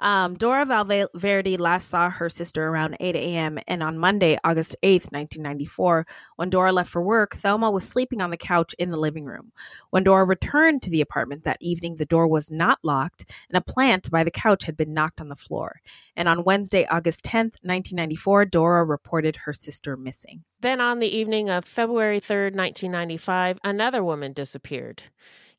[0.00, 3.58] um, Dora Valverde last saw her sister around 8 a.m.
[3.66, 6.06] and on Monday, August 8th, 1994,
[6.36, 9.50] when Dora left for work, Thelma was sleeping on the couch in the living room.
[9.90, 13.60] When Dora returned to the apartment that evening, the door was not locked and a
[13.60, 15.80] plant by the couch had been knocked on the floor.
[16.14, 20.44] And on Wednesday, August 10th, 1994, Dora reported her sister missing.
[20.60, 25.04] Then on the evening of February 3rd, 1995, another woman disappeared.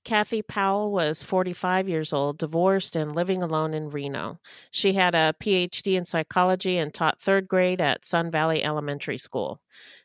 [0.05, 4.39] Kathy Powell was 45 years old, divorced, and living alone in Reno.
[4.71, 9.61] She had a PhD in psychology and taught third grade at Sun Valley Elementary School.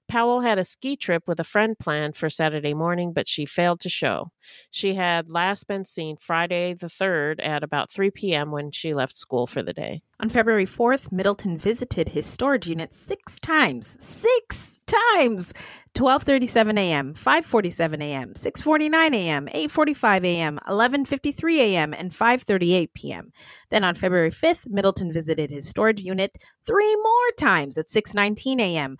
[0.08, 3.80] Powell had a ski trip with a friend planned for Saturday morning, but she failed
[3.80, 4.30] to show.
[4.70, 8.50] She had last been seen Friday the 3rd at about 3 p.m.
[8.50, 10.02] when she left school for the day.
[10.20, 13.96] On February 4th, Middleton visited his storage unit six times.
[13.98, 15.52] Six times!
[15.94, 23.32] 12:37 a.m., 5:47 a.m., 6:49 a.m., 8:45 a.m., 11:53 a.m., and 5:38 p.m.
[23.70, 26.36] Then on February 5th, Middleton visited his storage unit
[26.66, 28.96] three more times at 6:19 a.m.,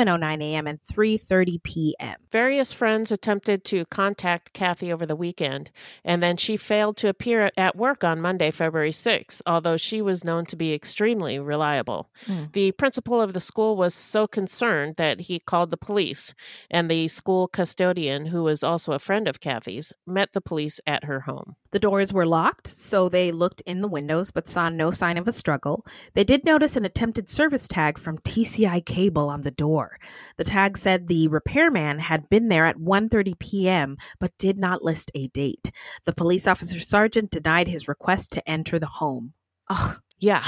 [0.00, 2.16] 11:09 a.m., and 3:30 p.m.
[2.32, 5.70] Various friends attempted to contact Kathy over the weekend,
[6.04, 10.24] and then she failed to appear at work on Monday, February 6, although she was
[10.24, 12.08] known to be extremely reliable.
[12.26, 12.44] Hmm.
[12.52, 16.34] The principal of the school was so concerned that he called the police,
[16.70, 21.04] and the school custodian, who was also a friend of Kathy's, met the police at
[21.04, 21.56] her home.
[21.72, 25.28] The doors were locked, so they looked in the windows but saw no sign of
[25.28, 25.86] a struggle.
[26.14, 29.89] They did notice an attempted service tag from TCI Cable on the door.
[30.36, 33.96] The tag said the repairman had been there at 1:30 p.m.
[34.18, 35.70] but did not list a date.
[36.04, 39.34] The police officer sergeant denied his request to enter the home.
[39.68, 40.00] Ugh.
[40.18, 40.44] Yeah.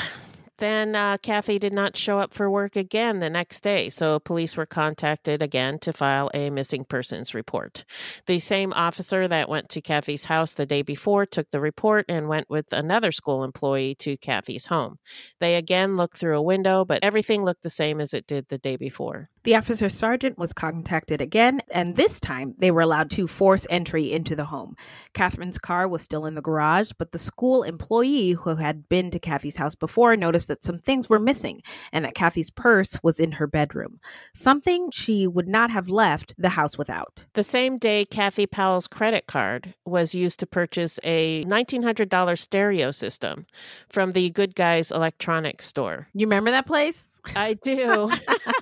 [0.62, 4.56] Then uh, Kathy did not show up for work again the next day, so police
[4.56, 7.84] were contacted again to file a missing persons report.
[8.26, 12.28] The same officer that went to Kathy's house the day before took the report and
[12.28, 15.00] went with another school employee to Kathy's home.
[15.40, 18.58] They again looked through a window, but everything looked the same as it did the
[18.58, 19.30] day before.
[19.44, 24.12] The officer sergeant was contacted again, and this time they were allowed to force entry
[24.12, 24.76] into the home.
[25.14, 29.18] Catherine's car was still in the garage, but the school employee who had been to
[29.18, 31.60] Kathy's house before noticed that some things were missing
[31.92, 33.98] and that Kathy's purse was in her bedroom.
[34.32, 37.24] Something she would not have left the house without.
[37.34, 43.46] The same day, Kathy Powell's credit card was used to purchase a $1,900 stereo system
[43.88, 46.06] from the Good Guys electronics store.
[46.14, 47.20] You remember that place?
[47.34, 48.10] I do.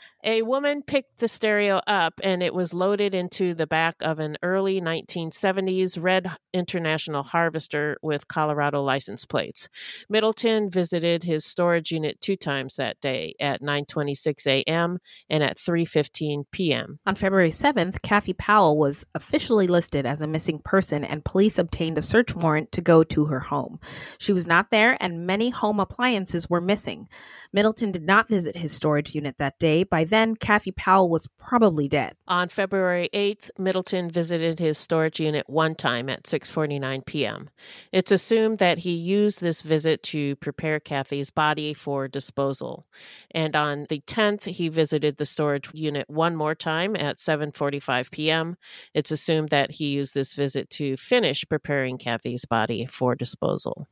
[0.23, 4.37] A woman picked the stereo up and it was loaded into the back of an
[4.43, 9.67] early 1970s red International Harvester with Colorado license plates.
[10.09, 14.99] Middleton visited his storage unit two times that day at 9:26 a.m.
[15.29, 16.99] and at 3:15 p.m.
[17.05, 21.97] On February 7th, Kathy Powell was officially listed as a missing person, and police obtained
[21.97, 23.79] a search warrant to go to her home.
[24.19, 27.07] She was not there, and many home appliances were missing.
[27.53, 29.83] Middleton did not visit his storage unit that day.
[29.83, 32.15] By then, Kathy Powell was probably dead.
[32.27, 37.49] On February 8th, Middleton visited his storage unit one time at 6:49 p.m.
[37.91, 42.85] It's assumed that he used this visit to prepare Kathy's body for disposal.
[43.31, 48.57] And on the 10th, he visited the storage unit one more time at 7:45 p.m.
[48.93, 53.87] It's assumed that he used this visit to finish preparing Kathy's body for disposal.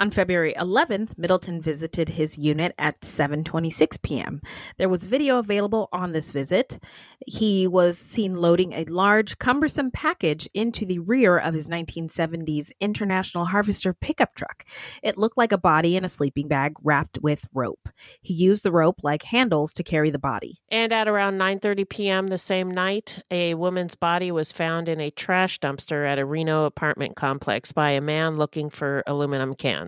[0.00, 4.40] On February 11th, Middleton visited his unit at 7:26 p.m.
[4.76, 6.80] There was video available on this visit.
[7.24, 13.44] He was seen loading a large cumbersome package into the rear of his 1970s International
[13.44, 14.64] Harvester pickup truck.
[15.00, 17.88] It looked like a body in a sleeping bag wrapped with rope.
[18.20, 20.58] He used the rope like handles to carry the body.
[20.72, 22.26] And at around 9:30 p.m.
[22.26, 26.64] the same night, a woman's body was found in a trash dumpster at a Reno
[26.64, 29.83] apartment complex by a man looking for aluminum cans.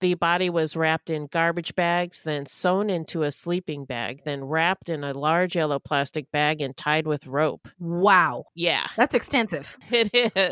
[0.00, 4.88] The body was wrapped in garbage bags, then sewn into a sleeping bag, then wrapped
[4.88, 7.68] in a large yellow plastic bag and tied with rope.
[7.78, 8.44] Wow.
[8.54, 8.86] Yeah.
[8.96, 9.76] That's extensive.
[9.90, 10.10] It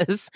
[0.08, 0.28] is.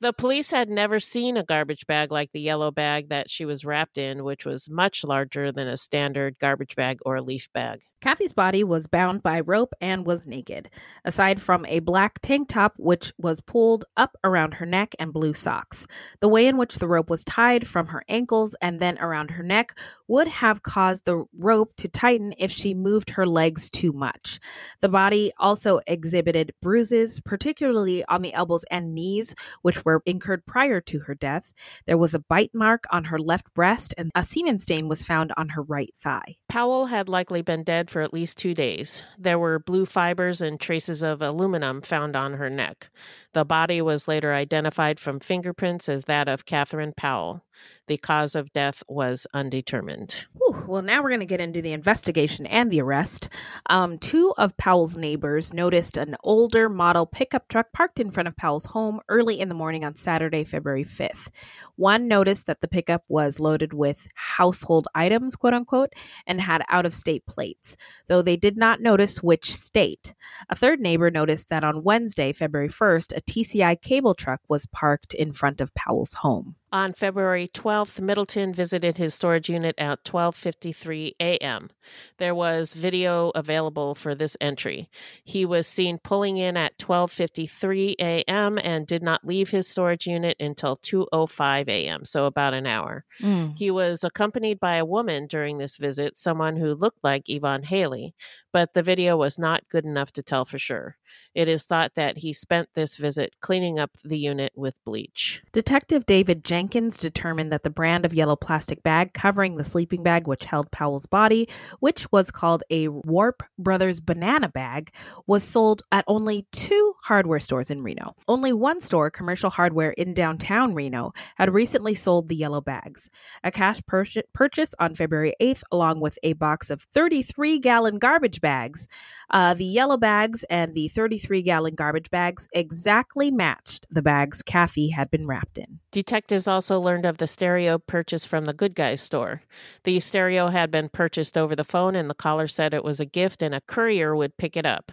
[0.00, 3.64] The police had never seen a garbage bag like the yellow bag that she was
[3.64, 7.80] wrapped in, which was much larger than a standard garbage bag or leaf bag.
[8.00, 10.70] Kathy's body was bound by rope and was naked,
[11.04, 15.32] aside from a black tank top which was pulled up around her neck and blue
[15.32, 15.84] socks.
[16.20, 19.42] The way in which the rope was tied from her ankles and then around her
[19.42, 19.76] neck
[20.06, 24.38] would have caused the rope to tighten if she moved her legs too much.
[24.80, 30.80] The body also exhibited bruises, particularly on the elbows and knees, which were incurred prior
[30.82, 31.52] to her death.
[31.86, 35.32] There was a bite mark on her left breast, and a semen stain was found
[35.36, 36.36] on her right thigh.
[36.48, 39.02] Powell had likely been dead for at least two days.
[39.18, 42.90] There were blue fibers and traces of aluminum found on her neck.
[43.34, 47.44] The body was later identified from fingerprints as that of Catherine Powell.
[47.86, 50.26] The cause of death was undetermined.
[50.34, 50.64] Whew.
[50.68, 53.28] Well, now we're going to get into the investigation and the arrest.
[53.70, 58.36] Um, two of Powell's neighbors noticed an older model pickup truck parked in front of
[58.36, 61.30] Powell's home early in the morning on Saturday, February 5th.
[61.76, 65.92] One noticed that the pickup was loaded with household items, quote unquote,
[66.26, 70.14] and had out of state plates, though they did not notice which state.
[70.48, 75.14] A third neighbor noticed that on Wednesday, February 1st, a TCI cable truck was parked
[75.14, 76.56] in front of Powell's home.
[76.70, 81.70] On February 12th, Middleton visited his storage unit at 12:53 a.m.
[82.18, 84.90] There was video available for this entry.
[85.24, 88.58] He was seen pulling in at 12:53 a.m.
[88.62, 93.06] and did not leave his storage unit until 2:05 a.m., so about an hour.
[93.22, 93.58] Mm.
[93.58, 98.14] He was accompanied by a woman during this visit, someone who looked like Yvonne Haley,
[98.52, 100.98] but the video was not good enough to tell for sure.
[101.34, 105.42] It is thought that he spent this visit cleaning up the unit with bleach.
[105.52, 110.26] Detective David Jenkins determined that the brand of yellow plastic bag covering the sleeping bag
[110.26, 111.48] which held Powell's body,
[111.78, 114.92] which was called a Warp Brothers banana bag,
[115.28, 118.16] was sold at only two hardware stores in Reno.
[118.26, 123.08] Only one store, Commercial Hardware in downtown Reno, had recently sold the yellow bags.
[123.44, 124.04] A cash pur-
[124.34, 128.88] purchase on February 8th, along with a box of 33 gallon garbage bags.
[129.30, 134.88] Uh, the yellow bags and the 33 gallon garbage bags exactly matched the bags Kathy
[134.88, 135.78] had been wrapped in.
[135.92, 139.42] Detectives also learned of the stereo purchased from the Good Guys store.
[139.84, 143.04] The stereo had been purchased over the phone, and the caller said it was a
[143.04, 144.90] gift and a courier would pick it up.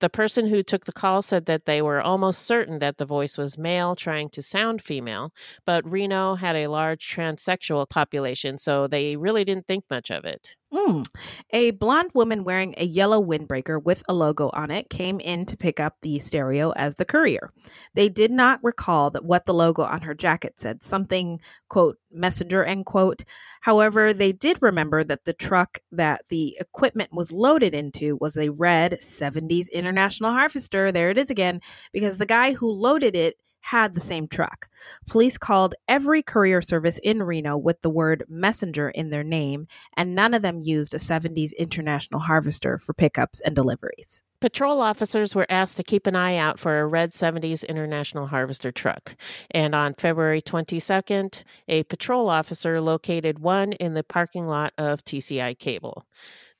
[0.00, 3.38] The person who took the call said that they were almost certain that the voice
[3.38, 5.32] was male trying to sound female,
[5.64, 10.56] but Reno had a large transsexual population, so they really didn't think much of it.
[10.74, 11.06] Mm.
[11.52, 15.56] A blonde woman wearing a yellow windbreaker with a logo on it came in to
[15.56, 17.50] pick up the stereo as the courier.
[17.94, 22.64] They did not recall that what the logo on her jacket said, something quote messenger
[22.64, 23.22] end quote.
[23.60, 28.50] However, they did remember that the truck that the equipment was loaded into was a
[28.50, 30.90] red 70s International Harvester.
[30.90, 31.60] There it is again,
[31.92, 33.36] because the guy who loaded it
[33.66, 34.68] had the same truck.
[35.08, 40.14] Police called every courier service in Reno with the word messenger in their name, and
[40.14, 44.22] none of them used a 70s International Harvester for pickups and deliveries.
[44.40, 48.70] Patrol officers were asked to keep an eye out for a red 70s International Harvester
[48.70, 49.16] truck.
[49.50, 55.58] And on February 22nd, a patrol officer located one in the parking lot of TCI
[55.58, 56.06] Cable.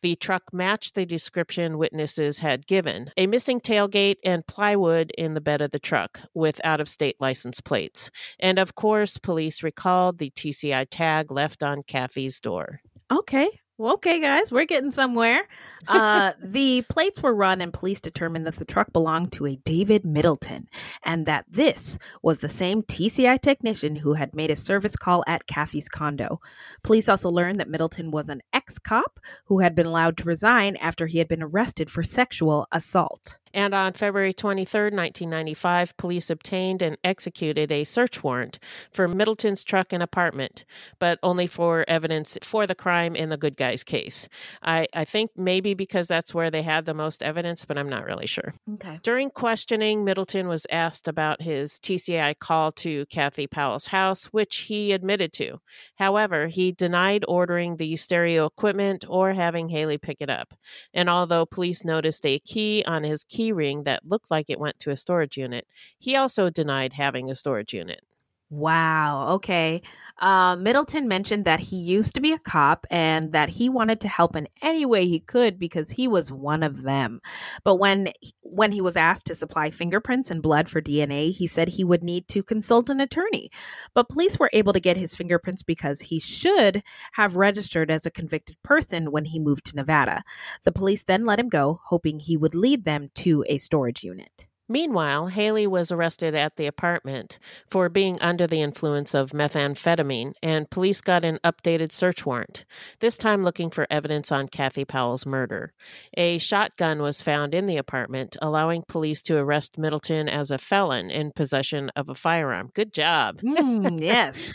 [0.06, 5.40] The truck matched the description witnesses had given a missing tailgate and plywood in the
[5.40, 8.08] bed of the truck with out of state license plates.
[8.38, 12.80] And of course, police recalled the TCI tag left on Kathy's door.
[13.10, 13.48] Okay.
[13.78, 15.46] Well, okay, guys, we're getting somewhere.
[15.86, 20.06] Uh, the plates were run, and police determined that the truck belonged to a David
[20.06, 20.68] Middleton,
[21.04, 25.46] and that this was the same TCI technician who had made a service call at
[25.46, 26.40] Kathy's condo.
[26.82, 30.76] Police also learned that Middleton was an ex cop who had been allowed to resign
[30.76, 33.36] after he had been arrested for sexual assault.
[33.56, 38.58] And on February 23, 1995, police obtained and executed a search warrant
[38.92, 40.66] for Middleton's truck and apartment,
[40.98, 44.28] but only for evidence for the crime in the Good Guys case.
[44.62, 48.04] I, I think maybe because that's where they had the most evidence, but I'm not
[48.04, 48.52] really sure.
[48.74, 49.00] Okay.
[49.02, 54.92] During questioning, Middleton was asked about his TCI call to Kathy Powell's house, which he
[54.92, 55.60] admitted to.
[55.94, 60.52] However, he denied ordering the stereo equipment or having Haley pick it up.
[60.92, 64.78] And although police noticed a key on his key ring that looked like it went
[64.80, 65.66] to a storage unit,
[65.98, 68.02] he also denied having a storage unit.
[68.48, 69.30] Wow.
[69.34, 69.82] Okay.
[70.18, 74.08] Uh, Middleton mentioned that he used to be a cop and that he wanted to
[74.08, 77.20] help in any way he could because he was one of them.
[77.64, 81.68] But when when he was asked to supply fingerprints and blood for DNA, he said
[81.68, 83.50] he would need to consult an attorney.
[83.94, 86.84] But police were able to get his fingerprints because he should
[87.14, 90.22] have registered as a convicted person when he moved to Nevada.
[90.62, 94.46] The police then let him go, hoping he would lead them to a storage unit.
[94.68, 97.38] Meanwhile, Haley was arrested at the apartment
[97.70, 102.64] for being under the influence of methamphetamine, and police got an updated search warrant,
[102.98, 105.72] this time looking for evidence on Kathy Powell's murder.
[106.16, 111.10] A shotgun was found in the apartment, allowing police to arrest Middleton as a felon
[111.10, 112.70] in possession of a firearm.
[112.74, 113.40] Good job.
[113.42, 114.52] Mm, yes.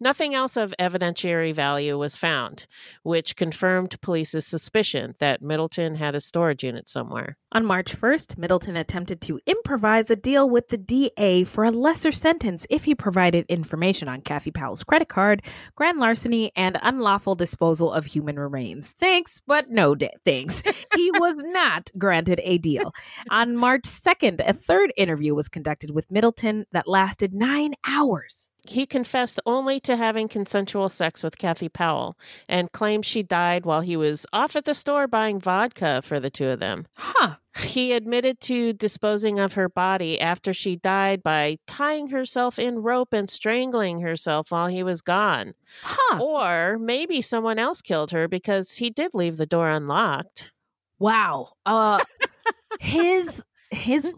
[0.01, 2.67] Nothing else of evidentiary value was found,
[3.03, 7.37] which confirmed police's suspicion that Middleton had a storage unit somewhere.
[7.51, 12.11] On March 1st, Middleton attempted to improvise a deal with the DA for a lesser
[12.11, 15.43] sentence if he provided information on Kathy Powell's credit card,
[15.75, 18.93] grand larceny, and unlawful disposal of human remains.
[18.99, 20.63] Thanks, but no da- thanks.
[20.95, 22.93] he was not granted a deal.
[23.29, 28.48] On March 2nd, a third interview was conducted with Middleton that lasted nine hours.
[28.67, 33.81] He confessed only to having consensual sex with Kathy Powell and claimed she died while
[33.81, 36.85] he was off at the store buying vodka for the two of them.
[36.95, 37.35] Huh.
[37.57, 43.13] He admitted to disposing of her body after she died by tying herself in rope
[43.13, 45.53] and strangling herself while he was gone.
[45.81, 46.21] Huh.
[46.21, 50.51] Or maybe someone else killed her because he did leave the door unlocked.
[50.99, 51.53] Wow.
[51.65, 52.03] Uh
[52.79, 54.13] his his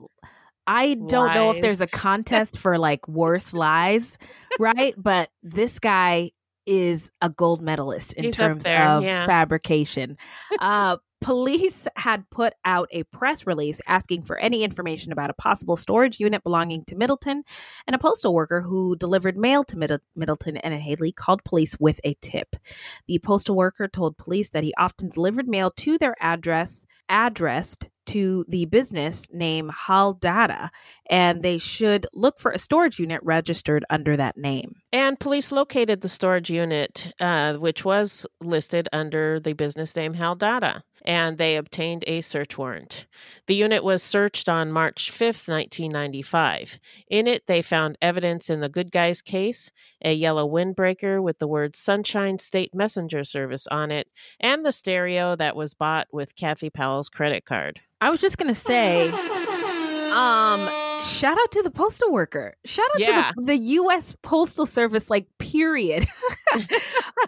[0.68, 4.18] I don't know if there's a contest for like worse lies,
[4.59, 4.93] right?
[4.97, 6.32] But this guy
[6.66, 9.26] is a gold medalist in He's terms there, of yeah.
[9.26, 10.18] fabrication.
[10.59, 15.76] Uh, police had put out a press release asking for any information about a possible
[15.76, 17.43] storage unit belonging to Middleton,
[17.88, 21.99] and a postal worker who delivered mail to Middle- Middleton and Haley called police with
[22.03, 22.55] a tip.
[23.07, 28.45] The postal worker told police that he often delivered mail to their address, addressed to
[28.47, 30.72] the business name Hal Data,
[31.10, 34.76] and they should look for a storage unit registered under that name.
[34.91, 40.84] And police located the storage unit, uh, which was listed under the business name Haldata,
[41.04, 43.06] and they obtained a search warrant.
[43.47, 46.80] The unit was searched on March 5th, 1995.
[47.10, 49.72] In it, they found evidence in the Good Guys case,
[50.04, 54.08] a yellow windbreaker with the word Sunshine State Messenger Service on it,
[54.39, 57.80] and the stereo that was bought with Kathy Powell's credit card.
[57.99, 59.10] I was just gonna say,
[60.12, 60.70] um,
[61.04, 62.56] shout out to the postal worker.
[62.66, 63.30] Shout out Yeah.
[63.30, 64.16] to the, the U.S.
[64.22, 65.10] Postal Service.
[65.10, 66.04] Like, period.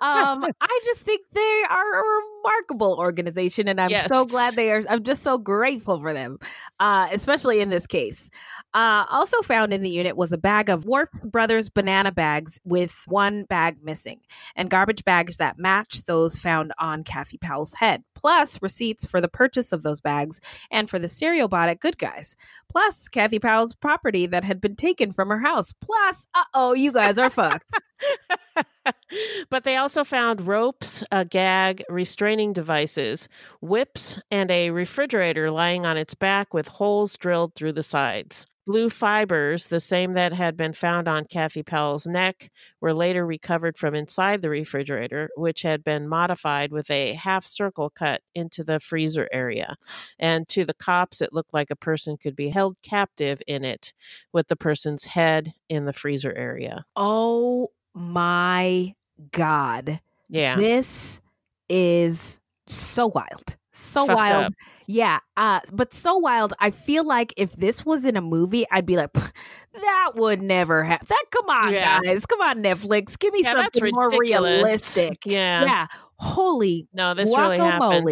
[0.01, 4.83] um, I just think they are a remarkable organization, and I'm so glad they are.
[4.89, 6.37] I'm just so grateful for them,
[6.79, 8.29] uh, especially in this case.
[8.73, 13.03] Uh, also found in the unit was a bag of Warps Brothers banana bags with
[13.07, 14.19] one bag missing,
[14.55, 19.27] and garbage bags that match those found on Kathy Powell's head, plus receipts for the
[19.27, 20.39] purchase of those bags
[20.71, 22.35] and for the stereo bought at Good Guys,
[22.69, 26.91] plus Kathy Powell's property that had been taken from her house, plus, uh oh, you
[26.91, 27.75] guys are fucked.
[29.49, 33.27] but they also found ropes, a gag, restraining devices,
[33.61, 38.45] whips, and a refrigerator lying on its back with holes drilled through the sides.
[38.65, 42.49] Blue fibers, the same that had been found on Kathy Powell's neck,
[42.79, 47.89] were later recovered from inside the refrigerator, which had been modified with a half circle
[47.89, 49.75] cut into the freezer area.
[50.17, 53.91] And to the cops, it looked like a person could be held captive in it
[54.31, 56.85] with the person's head in the freezer area.
[56.95, 58.93] Oh my
[59.31, 59.99] God.
[60.29, 60.55] Yeah.
[60.55, 61.21] This
[61.69, 63.55] is so wild.
[63.71, 64.45] So Fucked wild.
[64.45, 64.53] up.
[64.85, 65.19] Yeah.
[65.37, 66.53] Uh, but so wild.
[66.59, 70.83] I feel like if this was in a movie, I'd be like, that would never
[70.83, 71.07] happen.
[71.09, 71.99] That come on, Yeah.
[72.01, 72.25] guys.
[72.25, 73.17] Come on, Netflix.
[73.17, 75.25] Give me Yeah, something more realistic.
[75.25, 75.63] Yeah.
[75.63, 75.87] Yeah.
[76.17, 78.07] Holy No, this really happened.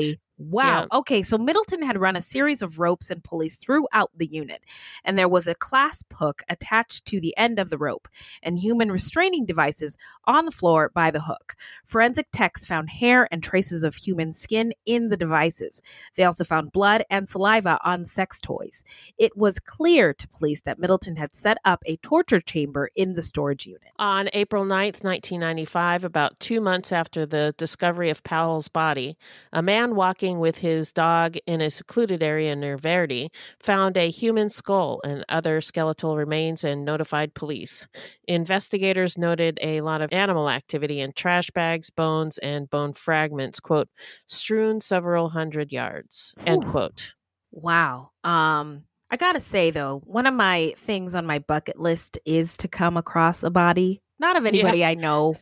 [0.49, 0.87] Wow.
[0.91, 1.21] Okay.
[1.21, 4.61] So Middleton had run a series of ropes and pulleys throughout the unit,
[5.03, 8.07] and there was a clasp hook attached to the end of the rope
[8.41, 11.55] and human restraining devices on the floor by the hook.
[11.85, 15.81] Forensic techs found hair and traces of human skin in the devices.
[16.15, 18.83] They also found blood and saliva on sex toys.
[19.17, 23.21] It was clear to police that Middleton had set up a torture chamber in the
[23.21, 23.89] storage unit.
[23.99, 29.17] On April 9th, 1995, about two months after the discovery of Powell's body,
[29.51, 33.29] a man walking with his dog in a secluded area near Verdi
[33.59, 37.87] found a human skull and other skeletal remains and notified police.
[38.27, 43.89] Investigators noted a lot of animal activity in trash bags, bones, and bone fragments, quote,
[44.25, 47.15] strewn several hundred yards, end quote.
[47.51, 48.11] Wow.
[48.23, 52.67] Um, I gotta say though, one of my things on my bucket list is to
[52.67, 54.01] come across a body.
[54.19, 55.35] Not of anybody I know.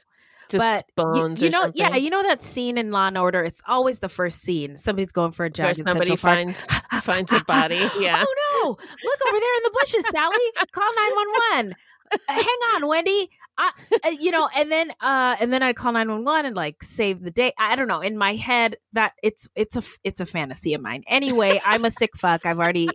[0.49, 0.59] Just
[0.95, 3.43] but you- bones you, or know, yeah, you know that scene in Law and Order.
[3.43, 4.75] It's always the first scene.
[4.77, 5.75] Somebody's going for a jog.
[5.75, 6.65] somebody finds
[7.03, 7.79] finds a body.
[7.99, 8.23] Yeah.
[8.25, 8.69] Oh no!
[8.69, 10.67] Look over there in the bushes, Sally.
[10.71, 11.27] Call nine one
[11.67, 11.75] one.
[12.27, 12.45] Hang
[12.75, 13.29] on, Wendy.
[13.59, 13.71] I,
[14.05, 16.81] uh, you know, and then uh, and then I call nine one one and like
[16.81, 17.51] save the day.
[17.57, 17.99] I don't know.
[17.99, 21.03] In my head, that it's it's a it's a fantasy of mine.
[21.07, 22.45] Anyway, I'm a sick fuck.
[22.45, 22.89] I've already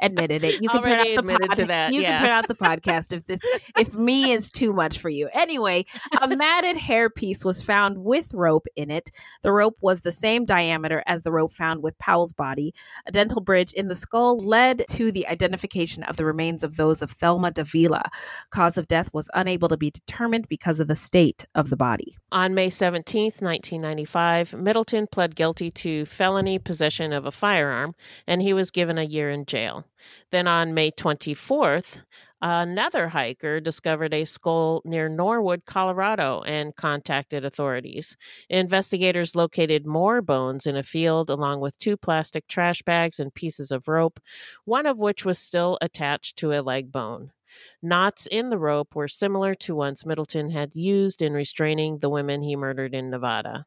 [0.00, 0.62] admitted it.
[0.62, 2.18] You can Already turn out the pod, to that, You yeah.
[2.18, 3.40] can turn out the podcast if this
[3.76, 5.28] if me is too much for you.
[5.32, 5.84] Anyway,
[6.20, 9.10] a matted hair piece was found with rope in it.
[9.42, 12.72] The rope was the same diameter as the rope found with Powell's body.
[13.06, 17.02] A dental bridge in the skull led to the identification of the remains of those
[17.02, 18.10] of Thelma Davila.
[18.50, 22.16] Cause of death was unable to be determined because of the state of the body.
[22.32, 27.94] On May 17, 1995, Middleton pled guilty to felony possession of a firearm
[28.26, 29.84] and he was given a year in jail.
[30.30, 32.02] Then on May 24th,
[32.42, 38.16] another hiker discovered a skull near Norwood, Colorado, and contacted authorities.
[38.50, 43.70] Investigators located more bones in a field along with two plastic trash bags and pieces
[43.70, 44.20] of rope,
[44.64, 47.30] one of which was still attached to a leg bone.
[47.82, 52.42] Knots in the rope were similar to ones Middleton had used in restraining the women
[52.42, 53.66] he murdered in Nevada.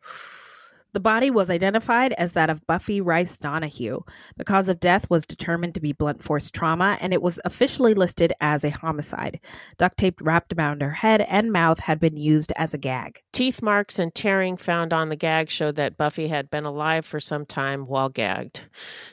[0.98, 4.00] The body was identified as that of Buffy Rice Donahue.
[4.36, 7.94] The cause of death was determined to be blunt force trauma, and it was officially
[7.94, 9.40] listed as a homicide.
[9.78, 13.22] Duct tape wrapped around her head and mouth had been used as a gag.
[13.32, 17.20] Teeth marks and tearing found on the gag showed that Buffy had been alive for
[17.20, 18.64] some time while gagged.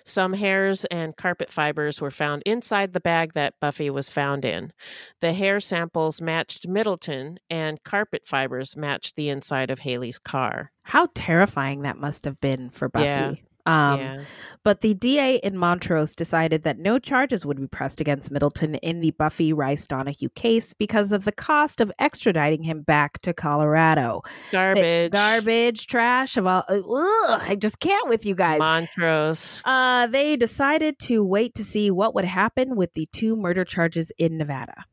[0.07, 4.73] Some hairs and carpet fibers were found inside the bag that Buffy was found in.
[5.21, 10.71] The hair samples matched Middleton, and carpet fibers matched the inside of Haley's car.
[10.85, 13.05] How terrifying that must have been for Buffy.
[13.07, 13.33] Yeah.
[13.67, 14.19] Um, Yeah.
[14.63, 19.01] But the DA in Montrose decided that no charges would be pressed against Middleton in
[19.01, 24.23] the Buffy Rice Donahue case because of the cost of extraditing him back to Colorado.
[24.53, 25.13] Garbage.
[25.13, 26.65] garbage, trash of all.
[26.69, 28.59] Ugh, I just can't with you guys.
[28.59, 29.63] Montrose.
[29.65, 34.13] Uh, they decided to wait to see what would happen with the two murder charges
[34.19, 34.85] in Nevada.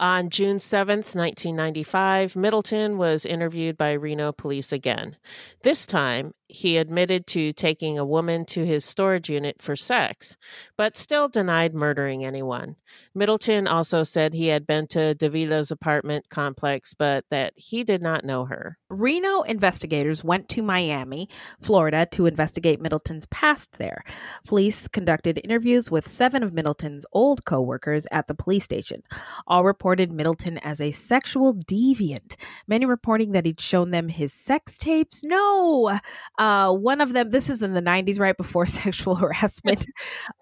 [0.00, 5.14] On June 7th, 1995, Middleton was interviewed by Reno police again.
[5.62, 10.36] This time, he admitted to taking a woman to his storage unit for sex,
[10.76, 12.76] but still denied murdering anyone.
[13.14, 18.24] Middleton also said he had been to Davila's apartment complex, but that he did not
[18.24, 18.78] know her.
[18.88, 21.28] Reno investigators went to Miami,
[21.60, 24.02] Florida, to investigate Middleton's past there.
[24.46, 29.02] Police conducted interviews with seven of Middleton's old co workers at the police station.
[29.46, 32.36] All reported Middleton as a sexual deviant,
[32.66, 35.22] many reporting that he'd shown them his sex tapes.
[35.24, 35.98] No!
[36.40, 39.84] Uh, one of them, this is in the 90s, right before sexual harassment.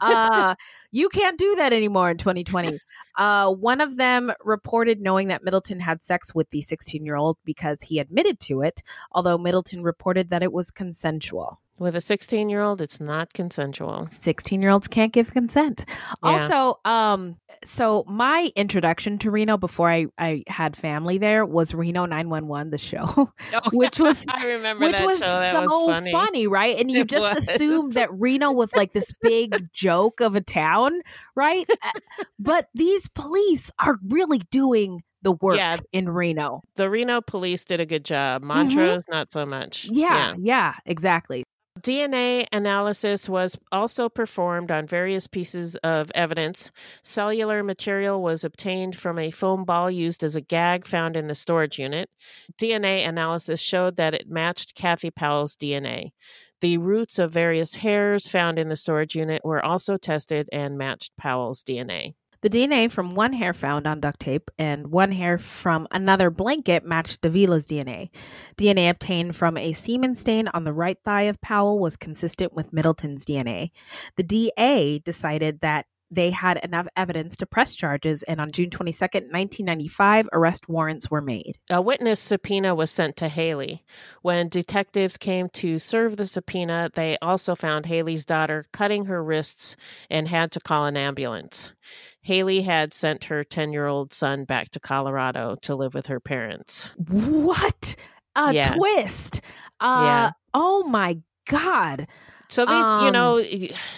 [0.00, 0.54] uh,
[0.92, 2.78] you can't do that anymore in 2020.
[3.16, 7.36] Uh, one of them reported knowing that Middleton had sex with the 16 year old
[7.44, 8.80] because he admitted to it,
[9.10, 11.60] although Middleton reported that it was consensual.
[11.78, 14.06] With a 16 year old, it's not consensual.
[14.06, 15.84] 16 year olds can't give consent.
[15.88, 16.04] Yeah.
[16.22, 22.04] Also, um, so my introduction to Reno before I, I had family there was Reno
[22.04, 23.32] 911, the show,
[23.72, 25.24] which was I remember which that was show.
[25.26, 26.46] That so was funny.
[26.46, 26.78] right?
[26.78, 27.48] And you It just was.
[27.48, 31.00] assumed that Reno was like this big joke of a town,
[31.36, 31.66] right?
[31.82, 31.90] Uh,
[32.38, 35.78] but these police are really doing the work Yeah.
[35.92, 36.62] in Reno.
[36.76, 38.42] The Reno police did a good job.
[38.42, 39.84] Montrose, not so much.
[39.86, 39.94] Mm-hmm.
[39.98, 41.44] Yeah, yeah, exactly.
[41.82, 46.70] DNA analysis was also performed on various pieces of evidence.
[47.02, 51.34] Cellular material was obtained from a foam ball used as a gag found in the
[51.34, 52.10] storage unit.
[52.58, 56.10] DNA analysis showed that it matched Kathy Powell's DNA.
[56.60, 61.16] The roots of various hairs found in the storage unit were also tested and matched
[61.16, 62.14] Powell's DNA.
[62.40, 66.84] The DNA from one hair found on duct tape and one hair from another blanket
[66.84, 68.10] matched Davila's DNA.
[68.56, 72.72] DNA obtained from a semen stain on the right thigh of Powell was consistent with
[72.72, 73.70] Middleton's DNA.
[74.16, 78.98] The DA decided that they had enough evidence to press charges, and on June 22,
[79.02, 81.58] 1995, arrest warrants were made.
[81.68, 83.84] A witness subpoena was sent to Haley.
[84.22, 89.76] When detectives came to serve the subpoena, they also found Haley's daughter cutting her wrists
[90.08, 91.72] and had to call an ambulance.
[92.28, 96.20] Haley had sent her 10 year old son back to Colorado to live with her
[96.20, 96.92] parents.
[97.08, 97.96] What
[98.36, 98.74] a Yeah.
[98.74, 99.40] twist!
[99.80, 100.30] Uh, Yeah.
[100.52, 101.16] Oh my
[101.48, 102.06] God.
[102.50, 103.42] So they, you Um, know,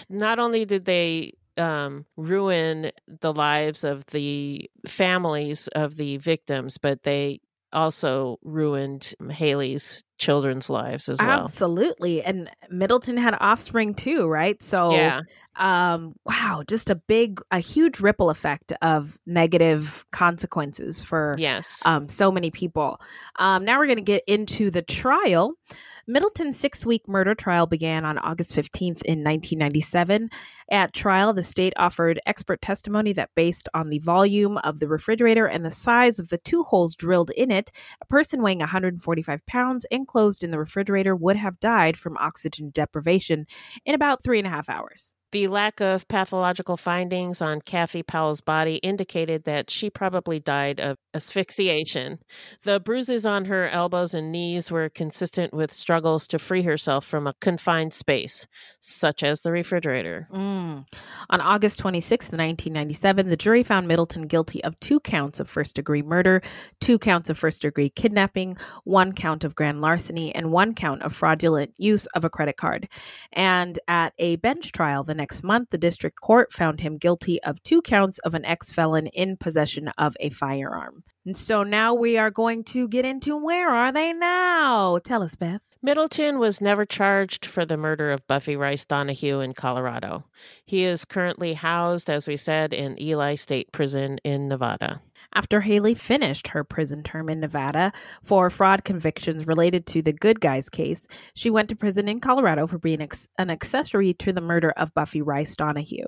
[0.09, 7.03] not only did they um, ruin the lives of the families of the victims, but
[7.03, 7.41] they
[7.73, 11.29] also ruined Haley's children's lives as well.
[11.41, 12.21] Absolutely.
[12.23, 14.61] And Middleton had offspring too, right?
[14.63, 15.21] So Yeah.
[15.57, 21.81] um wow, just a big a huge ripple effect of negative consequences for Yes.
[21.85, 23.01] um so many people.
[23.39, 25.53] Um now we're going to get into the trial.
[26.11, 30.29] Middleton's six week murder trial began on August 15th in 1997.
[30.69, 35.45] At trial, the state offered expert testimony that, based on the volume of the refrigerator
[35.45, 39.85] and the size of the two holes drilled in it, a person weighing 145 pounds
[39.89, 43.45] enclosed in the refrigerator would have died from oxygen deprivation
[43.85, 45.15] in about three and a half hours.
[45.31, 50.97] The lack of pathological findings on Kathy Powell's body indicated that she probably died of
[51.13, 52.19] asphyxiation.
[52.63, 57.27] The bruises on her elbows and knees were consistent with struggles to free herself from
[57.27, 58.45] a confined space,
[58.81, 60.27] such as the refrigerator.
[60.33, 60.85] Mm.
[61.29, 66.01] On August 26, 1997, the jury found Middleton guilty of two counts of first degree
[66.01, 66.41] murder,
[66.81, 71.13] two counts of first degree kidnapping, one count of grand larceny, and one count of
[71.13, 72.89] fraudulent use of a credit card.
[73.31, 77.61] And at a bench trial the next month, the district court found him guilty of
[77.61, 81.03] two counts of an ex felon in possession of a firearm.
[81.25, 84.97] And so now we are going to get into where are they now?
[84.97, 85.61] Tell us, Beth.
[85.83, 90.25] Middleton was never charged for the murder of Buffy Rice Donahue in Colorado.
[90.65, 95.01] He is currently housed, as we said, in Ely State Prison in Nevada.
[95.33, 100.41] After Haley finished her prison term in Nevada for fraud convictions related to the Good
[100.41, 104.41] Guys case, she went to prison in Colorado for being ex- an accessory to the
[104.41, 106.07] murder of Buffy Rice Donahue.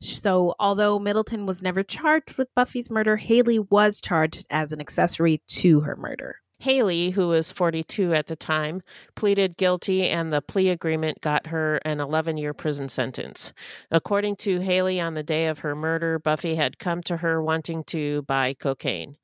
[0.00, 5.42] So, although Middleton was never charged with Buffy's murder, Haley was charged as an accessory
[5.48, 6.36] to her murder.
[6.60, 8.82] Haley, who was 42 at the time,
[9.14, 13.52] pleaded guilty, and the plea agreement got her an 11 year prison sentence.
[13.90, 17.82] According to Haley, on the day of her murder, Buffy had come to her wanting
[17.84, 19.16] to buy cocaine.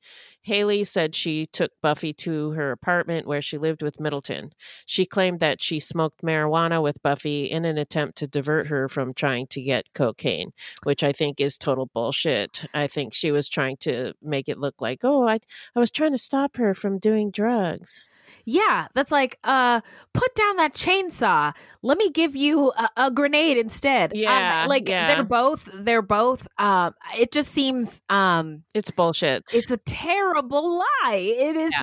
[0.47, 4.53] Haley said she took Buffy to her apartment where she lived with Middleton.
[4.85, 9.13] She claimed that she smoked marijuana with Buffy in an attempt to divert her from
[9.13, 12.63] trying to get cocaine, which I think is total bullshit.
[12.73, 15.39] I think she was trying to make it look like, oh, I,
[15.75, 18.07] I was trying to stop her from doing drugs.
[18.45, 19.81] Yeah, that's like, uh,
[20.13, 21.53] put down that chainsaw.
[21.81, 24.11] Let me give you a, a grenade instead.
[24.13, 25.13] Um, Yeah, like yeah.
[25.13, 26.47] they're both, they're both.
[26.57, 29.43] Um, it just seems, um, it's bullshit.
[29.53, 31.15] It's a terrible lie.
[31.19, 31.73] It is,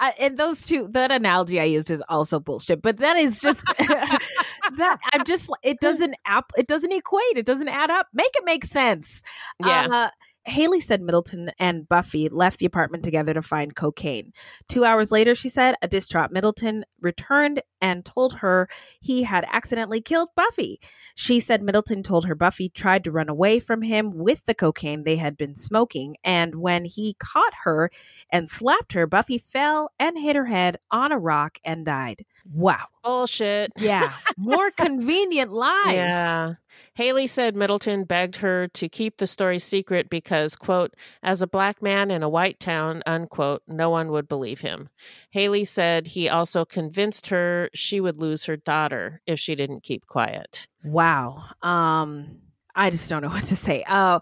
[0.00, 0.88] I, and those two.
[0.92, 2.80] That analogy I used is also bullshit.
[2.80, 5.50] But that is just that I'm just.
[5.62, 6.52] It doesn't app.
[6.56, 7.36] It doesn't equate.
[7.36, 8.08] It doesn't add up.
[8.14, 9.22] Make it make sense.
[9.64, 9.86] Yeah.
[9.90, 10.10] Uh,
[10.44, 14.32] Haley said Middleton and Buffy left the apartment together to find cocaine.
[14.68, 18.68] Two hours later, she said a distraught Middleton returned and told her
[19.00, 20.80] he had accidentally killed Buffy.
[21.14, 25.04] She said Middleton told her Buffy tried to run away from him with the cocaine
[25.04, 27.90] they had been smoking, and when he caught her
[28.30, 32.24] and slapped her, Buffy fell and hit her head on a rock and died.
[32.52, 32.86] Wow.
[33.02, 33.72] Bullshit.
[33.76, 34.12] Yeah.
[34.36, 35.94] More convenient lies.
[35.94, 36.54] Yeah.
[36.94, 41.82] Haley said Middleton begged her to keep the story secret because, quote, as a black
[41.82, 44.88] man in a white town, unquote, no one would believe him.
[45.30, 50.06] Haley said he also convinced her she would lose her daughter if she didn't keep
[50.06, 50.66] quiet.
[50.84, 51.44] Wow.
[51.62, 52.38] Um,
[52.74, 53.84] I just don't know what to say.
[53.88, 54.20] Oh,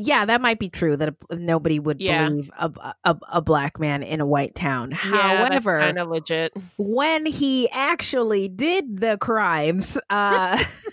[0.00, 2.28] yeah, that might be true that a, nobody would Yeah.
[2.28, 2.70] believe a,
[3.04, 4.92] a a black man in a white town.
[4.92, 6.52] However, kind of legit.
[6.76, 10.62] when he actually did the crimes, uh,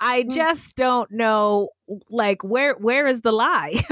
[0.00, 1.70] I just don't know.
[2.10, 3.74] Like, where where is the lie?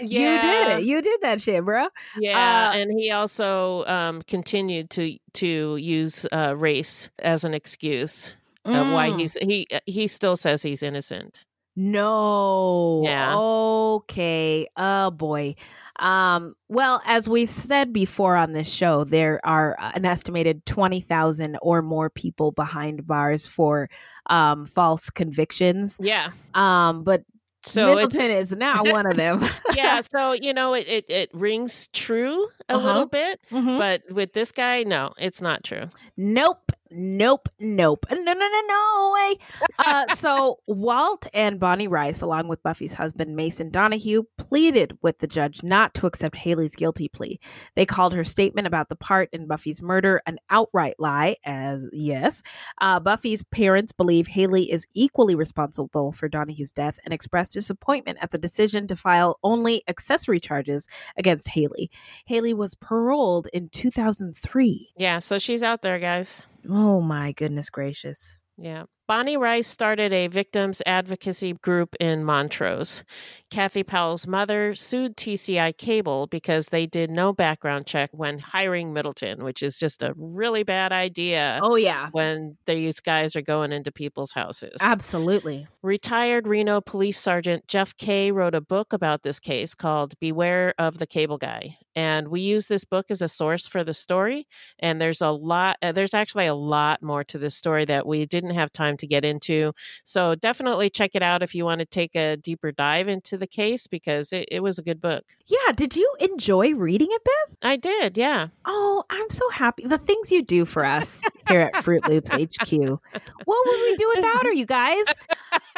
[0.00, 0.84] you did it.
[0.84, 1.88] You did that shit, bro.
[2.18, 8.34] Yeah, Uh, and he also um, continued to to use uh, race as an excuse
[8.64, 9.20] of why Mm.
[9.20, 11.44] he's he he still says he's innocent.
[11.76, 13.02] No.
[13.04, 13.36] Yeah.
[13.36, 14.66] Okay.
[14.76, 15.54] Oh boy.
[15.98, 21.56] Um, well, as we've said before on this show, there are uh, an estimated 20,000
[21.62, 23.88] or more people behind bars for
[24.28, 25.96] um, false convictions.
[26.00, 26.28] Yeah.
[26.54, 27.24] Um, but
[27.64, 29.42] So Middleton is not one of them.
[29.74, 32.86] yeah, so you know it, it, it rings true a Uh-huh.
[32.86, 33.78] little bit, Mhm.
[33.78, 35.86] but with this guy, no, it's not true.
[36.16, 36.72] Nope.
[36.96, 37.50] Nope.
[37.60, 38.06] Nope.
[38.10, 39.34] No, no, no, no way.
[39.78, 45.26] Uh, so Walt and Bonnie Rice, along with Buffy's husband Mason Donahue, pleaded with the
[45.26, 47.38] judge not to accept Haley's guilty plea.
[47.74, 52.42] They called her statement about the part in Buffy's murder an outright lie, as yes.
[52.80, 58.30] Uh, Buffy's parents believe Haley is equally responsible for Donahue's death and expressed disappointment at
[58.30, 60.88] the decision to file only accessory charges
[61.18, 61.90] against Haley.
[62.24, 64.92] Haley was paroled in 2003.
[64.96, 66.46] Yeah, so she's out there, guys.
[66.68, 68.38] Oh my goodness gracious.
[68.58, 68.84] Yeah.
[69.06, 73.04] Bonnie Rice started a victims advocacy group in Montrose.
[73.50, 79.44] Kathy Powell's mother sued TCI Cable because they did no background check when hiring Middleton,
[79.44, 81.60] which is just a really bad idea.
[81.62, 82.08] Oh, yeah.
[82.10, 84.74] When these guys are going into people's houses.
[84.80, 85.68] Absolutely.
[85.82, 90.98] Retired Reno Police Sergeant Jeff Kay wrote a book about this case called Beware of
[90.98, 91.76] the Cable Guy.
[91.96, 94.46] And we use this book as a source for the story.
[94.78, 98.26] And there's a lot, uh, there's actually a lot more to this story that we
[98.26, 99.72] didn't have time to get into.
[100.04, 103.46] So definitely check it out if you want to take a deeper dive into the
[103.46, 105.24] case because it, it was a good book.
[105.46, 105.72] Yeah.
[105.74, 107.56] Did you enjoy reading it, Beth?
[107.62, 108.48] I did, yeah.
[108.66, 109.86] Oh, I'm so happy.
[109.86, 112.70] The things you do for us here at Fruit Loops HQ.
[112.70, 115.04] What would we do without her, you guys?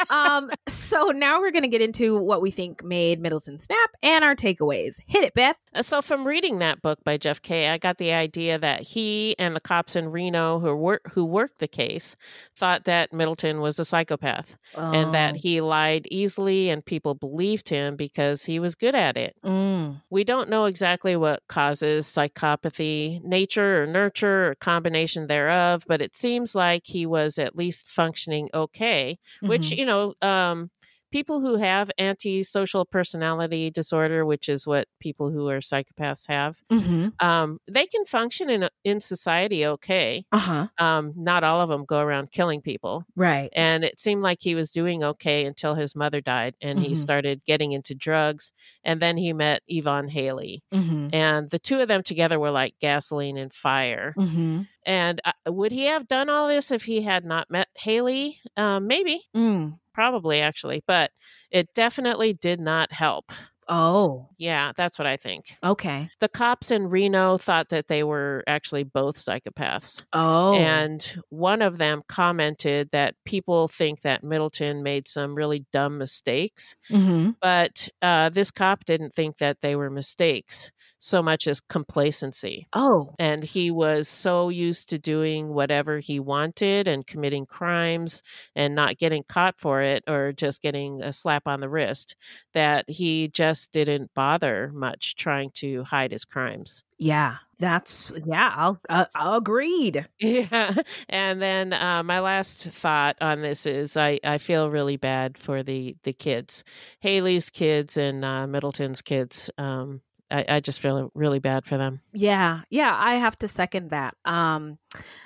[0.09, 4.23] Um, so now we're going to get into what we think made Middleton snap and
[4.25, 4.99] our takeaways.
[5.07, 5.57] Hit it, Beth.
[5.73, 9.35] Uh, So, from reading that book by Jeff Kay, I got the idea that he
[9.37, 12.15] and the cops in Reno who wor- who worked the case
[12.57, 15.39] thought that Middleton was a psychopath and that Oh.
[15.39, 19.35] he lied easily and people believed him because he was good at it.
[19.45, 20.01] Mm.
[20.09, 26.15] We don't know exactly what causes psychopathy, nature or nurture or combination thereof, but it
[26.15, 29.77] seems like he was at least functioning okay, which, Mhm.
[29.77, 30.71] you know, um,
[31.11, 37.13] people who have antisocial personality disorder, which is what people who are psychopaths have, Mhm.
[37.21, 40.25] um, they can function in in society okay.
[40.31, 40.67] Uh huh.
[40.77, 43.03] Um, not all of them go around killing people.
[43.15, 43.49] Right.
[43.53, 46.97] And it seemed like he was doing okay until his mother died and he Mhm.
[46.97, 48.51] started getting into drugs.
[48.83, 50.63] And then he met Yvonne Haley.
[50.73, 51.09] Mm-hmm.
[51.13, 54.13] And the two of them together were like gasoline and fire.
[54.17, 54.61] Mm-hmm.
[54.85, 58.39] And uh, would he have done all this if he had not met Haley?
[58.57, 59.77] Um, maybe, Mm.
[59.99, 61.11] Probably actually, but
[61.51, 63.33] it definitely did not help.
[63.67, 64.29] Oh.
[64.37, 65.57] Yeah, that's what I think.
[65.63, 66.09] Okay.
[66.21, 70.05] The cops in Reno thought that they were actually both psychopaths.
[70.13, 70.55] Oh.
[70.55, 76.75] And one of them commented that people think that Middleton made some really dumb mistakes,
[76.89, 77.31] Mm-hmm.
[77.41, 82.67] but uh, this cop didn't think that they were mistakes so much as complacency.
[82.73, 83.13] Oh.
[83.19, 88.21] And he was so used to doing whatever he wanted and committing crimes
[88.55, 92.15] and not getting caught for it or just getting a slap on the wrist
[92.53, 96.83] that he just didn't bother much trying to hide his crimes.
[96.97, 97.37] Yeah.
[97.59, 98.53] That's yeah.
[98.55, 100.07] I'll uh, agreed.
[100.19, 100.75] Yeah.
[101.09, 105.63] And then uh, my last thought on this is I, I feel really bad for
[105.63, 106.63] the, the kids,
[106.99, 109.49] Haley's kids and uh, Middleton's kids.
[109.57, 110.01] Um,
[110.31, 112.01] I, I just feel really bad for them.
[112.13, 114.15] Yeah, yeah, I have to second that.
[114.25, 114.77] Um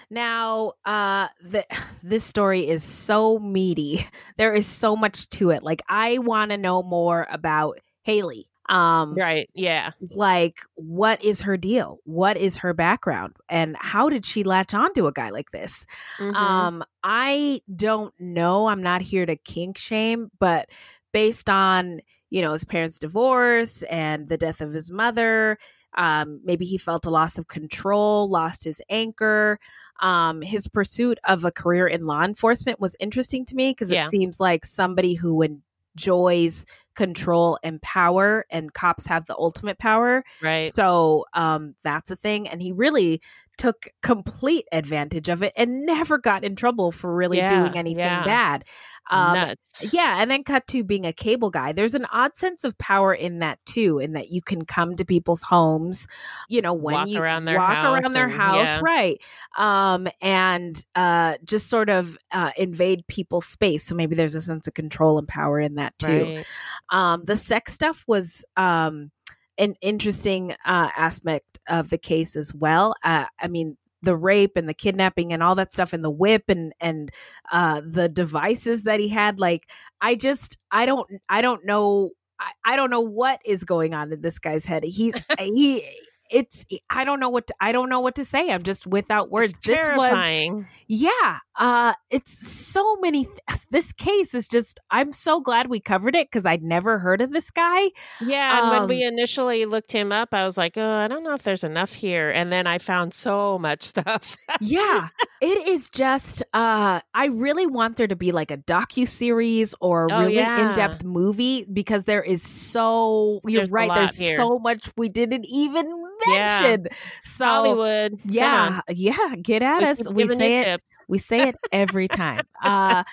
[0.09, 1.65] now uh the
[2.03, 4.05] this story is so meaty.
[4.37, 5.63] There is so much to it.
[5.63, 8.47] Like I want to know more about Haley.
[8.69, 9.49] Um Right.
[9.53, 9.91] Yeah.
[10.15, 11.99] like what is her deal?
[12.05, 13.35] What is her background?
[13.49, 15.85] And how did she latch on to a guy like this?
[16.17, 16.33] Mhm.
[16.33, 18.67] Um, I don't know.
[18.67, 20.69] I'm not here to kink shame, but
[21.11, 21.99] based on,
[22.33, 25.59] you know, his parents' divorce and the death of his mother,
[25.95, 29.59] um, maybe he felt a loss of control, lost his anchor.
[30.01, 34.05] Um, his pursuit of a career in law enforcement was interesting to me because Yeah.
[34.07, 36.65] it seems like somebody who enjoys
[36.95, 40.23] control and power, and cops have the ultimate power.
[40.41, 40.73] Right.
[40.73, 42.47] So um, that's a thing.
[42.47, 43.21] And he really
[43.57, 47.99] took complete advantage of it and never got in trouble for really Yeah, doing anything
[48.03, 48.23] yeah.
[48.23, 48.65] bad.
[49.11, 49.93] Um, Nuts.
[49.93, 51.73] yeah, and then cut to being a cable guy.
[51.73, 55.05] There's an odd sense of power in that too, in that you can come to
[55.05, 56.07] people's homes,
[56.47, 58.79] you know, when Walk you around their walk house around their and- house, yeah.
[58.81, 59.21] right?
[59.57, 63.85] Um, and uh, just sort of uh, invade people's space.
[63.85, 66.23] So maybe there's a sense of control and power in that too.
[66.37, 66.45] Right.
[66.89, 69.11] Um, the sex stuff was um,
[69.57, 72.95] an interesting uh, aspect of the case as well.
[73.03, 76.43] Uh, I mean, the rape and the kidnapping and all that stuff and the whip
[76.49, 77.11] and and
[77.51, 79.39] uh, the devices that he had.
[79.39, 79.69] Like,
[80.01, 84.11] I just I don't I don't know I, I don't know what is going on
[84.11, 84.83] in this guy's head.
[84.83, 85.85] He's he.
[86.33, 88.51] It's I don't know what to, I don't know what to say.
[88.51, 89.53] I'm just without words.
[89.53, 90.55] It's this terrifying.
[90.55, 91.37] was yeah.
[91.57, 96.31] Uh it's so many th- this case is just I'm so glad we covered it
[96.31, 97.91] cuz I'd never heard of this guy.
[98.19, 101.23] Yeah, and when we Um, initially looked him up, I was like, "Oh, I don't
[101.23, 104.35] know if there's enough here." And then I found so much stuff.
[104.59, 105.09] yeah
[105.41, 110.13] it is just uh i really want there to be like a docu-series or a
[110.13, 110.69] Oh, really yeah.
[110.69, 114.35] in-depth movie because there is so you're There's right there's here.
[114.35, 115.85] so much we didn't even
[116.27, 116.77] Yeah.
[117.23, 120.09] so Hollywood, yeah yeah get at We us.
[120.09, 120.83] we say it tips.
[121.07, 122.41] we say it every time.
[122.63, 123.03] Uh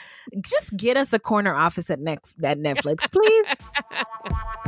[0.42, 4.60] just get us a corner office at, Net- at netflix please.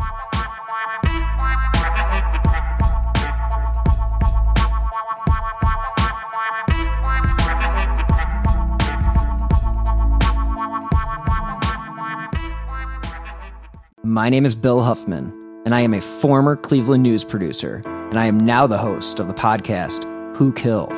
[14.04, 15.32] My name is Bill Huffman,
[15.64, 17.82] and I am a former Cleveland news producer,
[18.12, 20.04] and I am now the host of the podcast
[20.36, 20.92] Who Killed.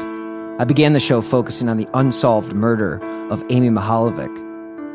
[0.61, 2.99] I began the show focusing on the unsolved murder
[3.31, 4.37] of Amy Mihaljevic,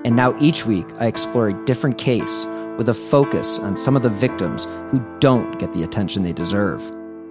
[0.03, 2.45] and now each week I explore a different case
[2.77, 6.81] with a focus on some of the victims who don't get the attention they deserve.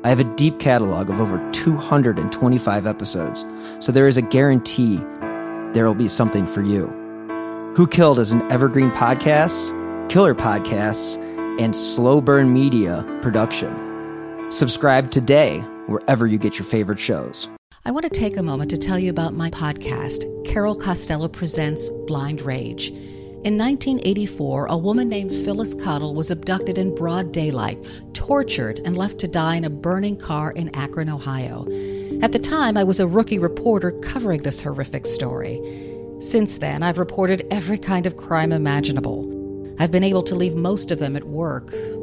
[0.05, 3.45] I have a deep catalog of over 225 episodes,
[3.81, 4.97] so there is a guarantee
[5.75, 6.87] there will be something for you.
[7.77, 11.19] Who Killed is an evergreen podcast, killer podcasts,
[11.61, 13.88] and slow burn media production.
[14.59, 17.49] Subscribe today wherever you get your favorite shows.
[17.85, 21.91] I want to take a moment to tell you about my podcast, Carol Costello Presents
[22.09, 22.89] Blind Rage.
[22.89, 27.79] In 1984, a woman named Phyllis Cottle was abducted in broad daylight,
[28.15, 31.65] tortured, and left to die in a burning car in Akron, Ohio.
[32.21, 35.63] At the time, I was a rookie reporter covering this horrific story.
[36.19, 39.37] Since then, I've reported every kind of crime imaginable.
[39.79, 41.73] I've been able to leave most of them at work,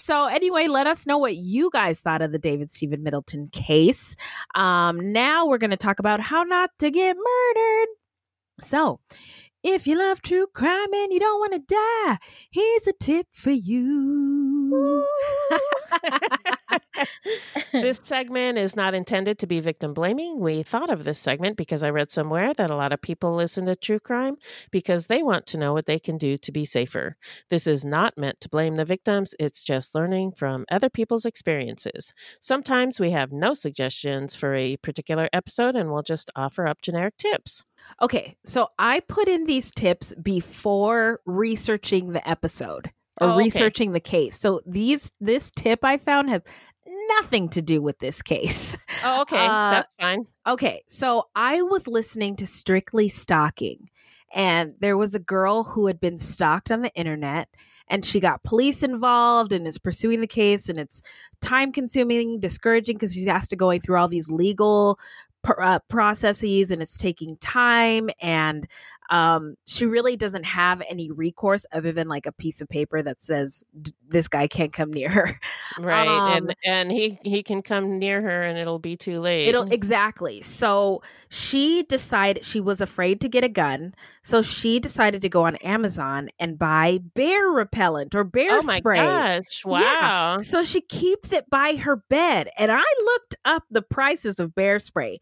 [0.00, 4.16] So anyway, let us know what you guys thought of the David Stephen Middleton case.
[4.54, 7.88] Um, now we're going to talk about how not to get murdered.
[8.60, 9.00] So,
[9.62, 12.18] if you love true crime and you don't want to die,
[12.50, 14.59] here's a tip for you.
[17.72, 20.40] This segment is not intended to be victim blaming.
[20.40, 23.66] We thought of this segment because I read somewhere that a lot of people listen
[23.66, 24.36] to true crime
[24.70, 27.16] because they want to know what they can do to be safer.
[27.48, 32.14] This is not meant to blame the victims, it's just learning from other people's experiences.
[32.40, 37.16] Sometimes we have no suggestions for a particular episode and we'll just offer up generic
[37.16, 37.64] tips.
[38.02, 42.90] Okay, so I put in these tips before researching the episode
[43.20, 43.44] or Oh, okay.
[43.44, 44.38] researching the case.
[44.38, 46.42] So these this tip I found has
[47.16, 48.76] nothing to do with this case.
[49.02, 49.46] Oh, okay.
[49.46, 50.26] Uh, That's fine.
[50.46, 53.88] Okay, so I was listening to Strictly Stalking,
[54.34, 57.48] and there was a girl who had been stalked on the internet,
[57.88, 61.02] and she got police involved and is pursuing the case, and it's
[61.40, 64.98] time consuming, discouraging because she has to go through all these legal
[65.42, 68.66] pr- uh, processes, and it's taking time, and
[69.10, 73.20] um, she really doesn't have any recourse other than like a piece of paper that
[73.20, 73.64] says
[74.08, 75.40] this guy can't come near her.
[75.78, 76.06] Right.
[76.06, 79.48] Um, and and he he can come near her and it'll be too late.
[79.48, 80.42] It'll exactly.
[80.42, 85.44] So she decided she was afraid to get a gun, so she decided to go
[85.44, 88.62] on Amazon and buy bear repellent or bear spray.
[88.62, 88.96] Oh my spray.
[88.96, 89.62] gosh.
[89.64, 89.70] Yeah.
[89.70, 90.38] Wow.
[90.40, 94.78] So she keeps it by her bed, and I looked up the prices of bear
[94.78, 95.20] spray.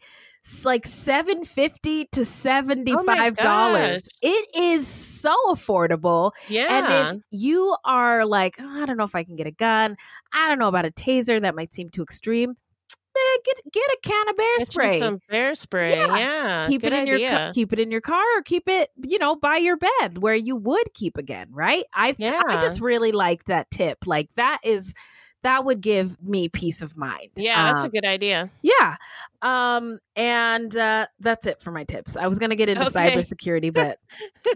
[0.64, 4.00] Like seven fifty to seventy five dollars.
[4.02, 4.10] gosh.
[4.22, 6.32] It is so affordable.
[6.48, 6.66] Yeah.
[6.70, 9.96] And if you are like, "Oh, I don't know if I can get a gun,
[10.32, 12.50] I don't know about a taser, that might seem too extreme.
[12.50, 14.98] Man, get get a can of bear Get spray.
[15.00, 15.96] some bear spray.
[15.98, 16.66] Yeah.
[16.68, 17.30] keep good it in your idea.
[17.30, 20.36] ca- keep it in your car or keep it you know by your bed where
[20.36, 24.94] you would keep again right i i just really liked that tip like that is
[25.42, 28.50] that would give me peace of mind Yeah, that's a Um, good idea.
[28.62, 28.96] yeah
[29.42, 33.14] um and uh that's it for my tips i was gonna get into Okay.
[33.16, 33.98] cybersecurity but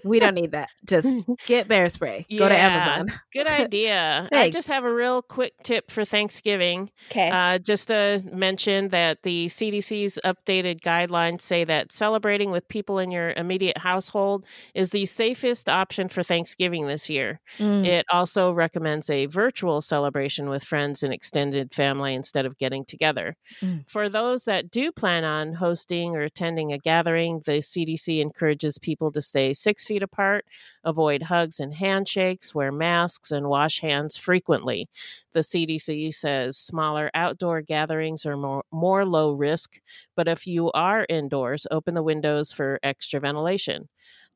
[0.05, 4.29] we don't need that just get bear spray go to Yeah, amazon Good idea.
[4.33, 6.91] I just have a real quick tip for Thanksgiving.
[7.09, 7.31] 'Kay.
[7.31, 13.11] Uh, just to mention that the CDC's updated guidelines say that celebrating with people in
[13.11, 14.45] your immediate household
[14.75, 17.41] is the safest option for Thanksgiving this year.
[17.59, 17.87] Mm.
[17.87, 23.37] It also recommends a virtual celebration with friends and extended family instead of getting together.
[23.63, 23.89] Mm.
[23.89, 29.11] For those that do plan on hosting or attending a gathering, the CDC encourages people
[29.13, 30.45] to stay six feet apart,
[30.85, 34.89] avoid hugs and handshakes, wear masks, and wash hands frequently.
[35.33, 39.81] The CDC says smaller outdoor gatherings are more, more low risk,
[40.17, 43.89] but if you are indoors, open the windows for extra ventilation.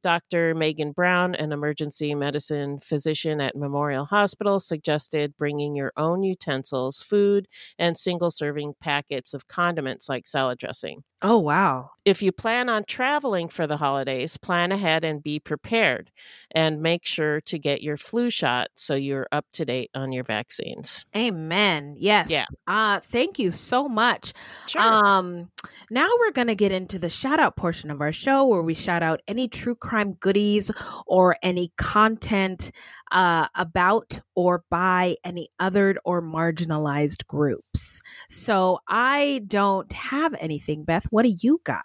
[0.07, 0.55] Dr.
[0.55, 7.49] Megan Brown, an emergency medicine physician at Memorial Hospital, suggested bringing your own utensils, food,
[7.77, 11.03] and single serving packets of condiments like salad dressing.
[11.23, 11.91] Oh, wow.
[12.05, 16.11] If you plan on traveling for the holidays, plan ahead and be prepared
[16.53, 20.25] and make sure to get your flu shot so you're up to date on your
[20.25, 21.05] vaccines.
[21.17, 21.95] Amen.
[21.99, 22.31] Yes.
[22.31, 22.47] Yeah.
[22.67, 24.35] Uh thank you so much.
[24.67, 24.83] Sure.
[24.83, 25.51] Um
[25.91, 28.75] now we're going to get into the shout out portion of our show where we
[28.75, 30.71] shout out any true crime goodies
[31.07, 32.71] or any content
[33.13, 38.01] uh, about or by any othered or marginalized groups.
[38.31, 41.07] So I don't have anything, Beth.
[41.11, 41.85] What do you got?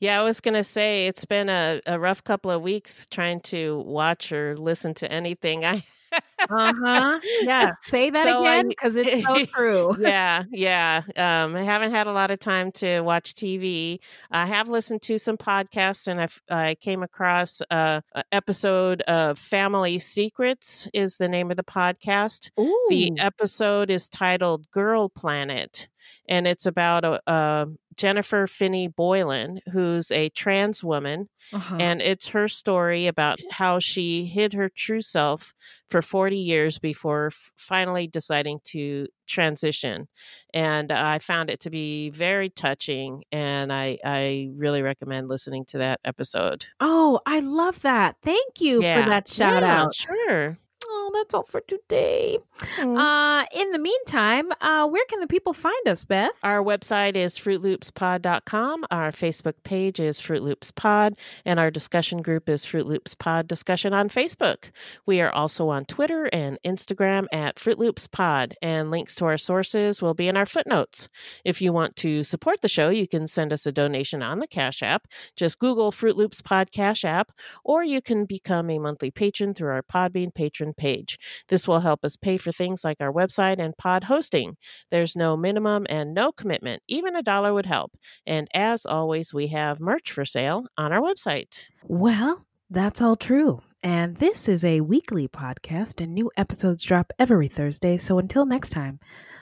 [0.00, 3.40] Yeah, I was going to say it's been a, a rough couple of weeks trying
[3.42, 5.64] to watch or listen to anything.
[5.64, 7.20] I uh-huh.
[7.42, 7.72] Yeah.
[7.82, 9.96] Say that so again because it's so true.
[10.00, 10.44] yeah.
[10.50, 11.02] Yeah.
[11.16, 13.98] Um, I haven't had a lot of time to watch TV.
[14.30, 19.38] I have listened to some podcasts and I've, I came across a, a episode of
[19.38, 22.50] Family Secrets is the name of the podcast.
[22.58, 22.86] Ooh.
[22.88, 25.88] The episode is titled Girl Planet
[26.28, 27.68] and it's about a, a
[28.00, 31.76] Jennifer Finney Boylan, who's a trans woman, uh-huh.
[31.78, 35.52] and it's her story about how she hid her true self
[35.90, 40.08] for 40 years before f- finally deciding to transition.
[40.54, 45.78] And I found it to be very touching, and I, I really recommend listening to
[45.78, 46.64] that episode.
[46.80, 48.16] Oh, I love that.
[48.22, 49.02] Thank you yeah.
[49.02, 49.94] for that shout yeah, out.
[49.94, 50.58] Sure
[50.90, 52.38] oh, that's all for today.
[52.76, 52.98] Mm.
[52.98, 56.38] Uh, in the meantime, uh, where can the people find us, Beth?
[56.42, 58.84] Our website is fruitloopspod.com.
[58.90, 61.14] Our Facebook page is Fruit Loops Pod,
[61.44, 64.70] and our discussion group is Fruit Loops Pod Discussion on Facebook.
[65.06, 69.38] We are also on Twitter and Instagram at Fruit Loops Pod, and links to our
[69.38, 71.08] sources will be in our footnotes.
[71.44, 74.46] If you want to support the show, you can send us a donation on the
[74.46, 75.06] Cash App.
[75.36, 77.32] Just Google Fruit Loops Pod Cash App,
[77.64, 81.18] or you can become a monthly patron through our Podbean patron page.
[81.48, 84.56] This will help us pay for things like our website and pod hosting.
[84.90, 86.82] There's no minimum and no commitment.
[86.88, 87.92] Even a dollar would help.
[88.26, 91.68] And as always, we have merch for sale on our website.
[91.84, 93.60] Well, that's all true.
[93.82, 97.96] And this is a weekly podcast, and new episodes drop every Thursday.
[97.96, 99.00] So until next time,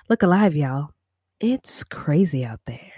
[0.08, 0.90] look alive, y'all.
[1.40, 2.97] It's crazy out there.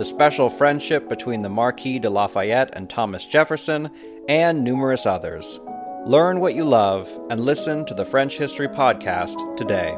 [0.00, 3.90] the special friendship between the Marquis de Lafayette and Thomas Jefferson,
[4.30, 5.60] and numerous others.
[6.06, 9.90] Learn what you love and listen to the French History Podcast today.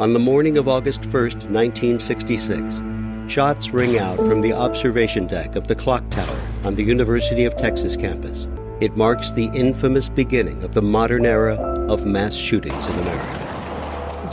[0.00, 2.82] On the morning of August 1st, 1966,
[3.32, 7.56] shots ring out from the observation deck of the clock tower on the University of
[7.56, 8.48] Texas campus.
[8.80, 11.54] It marks the infamous beginning of the modern era
[11.88, 13.53] of mass shootings in America.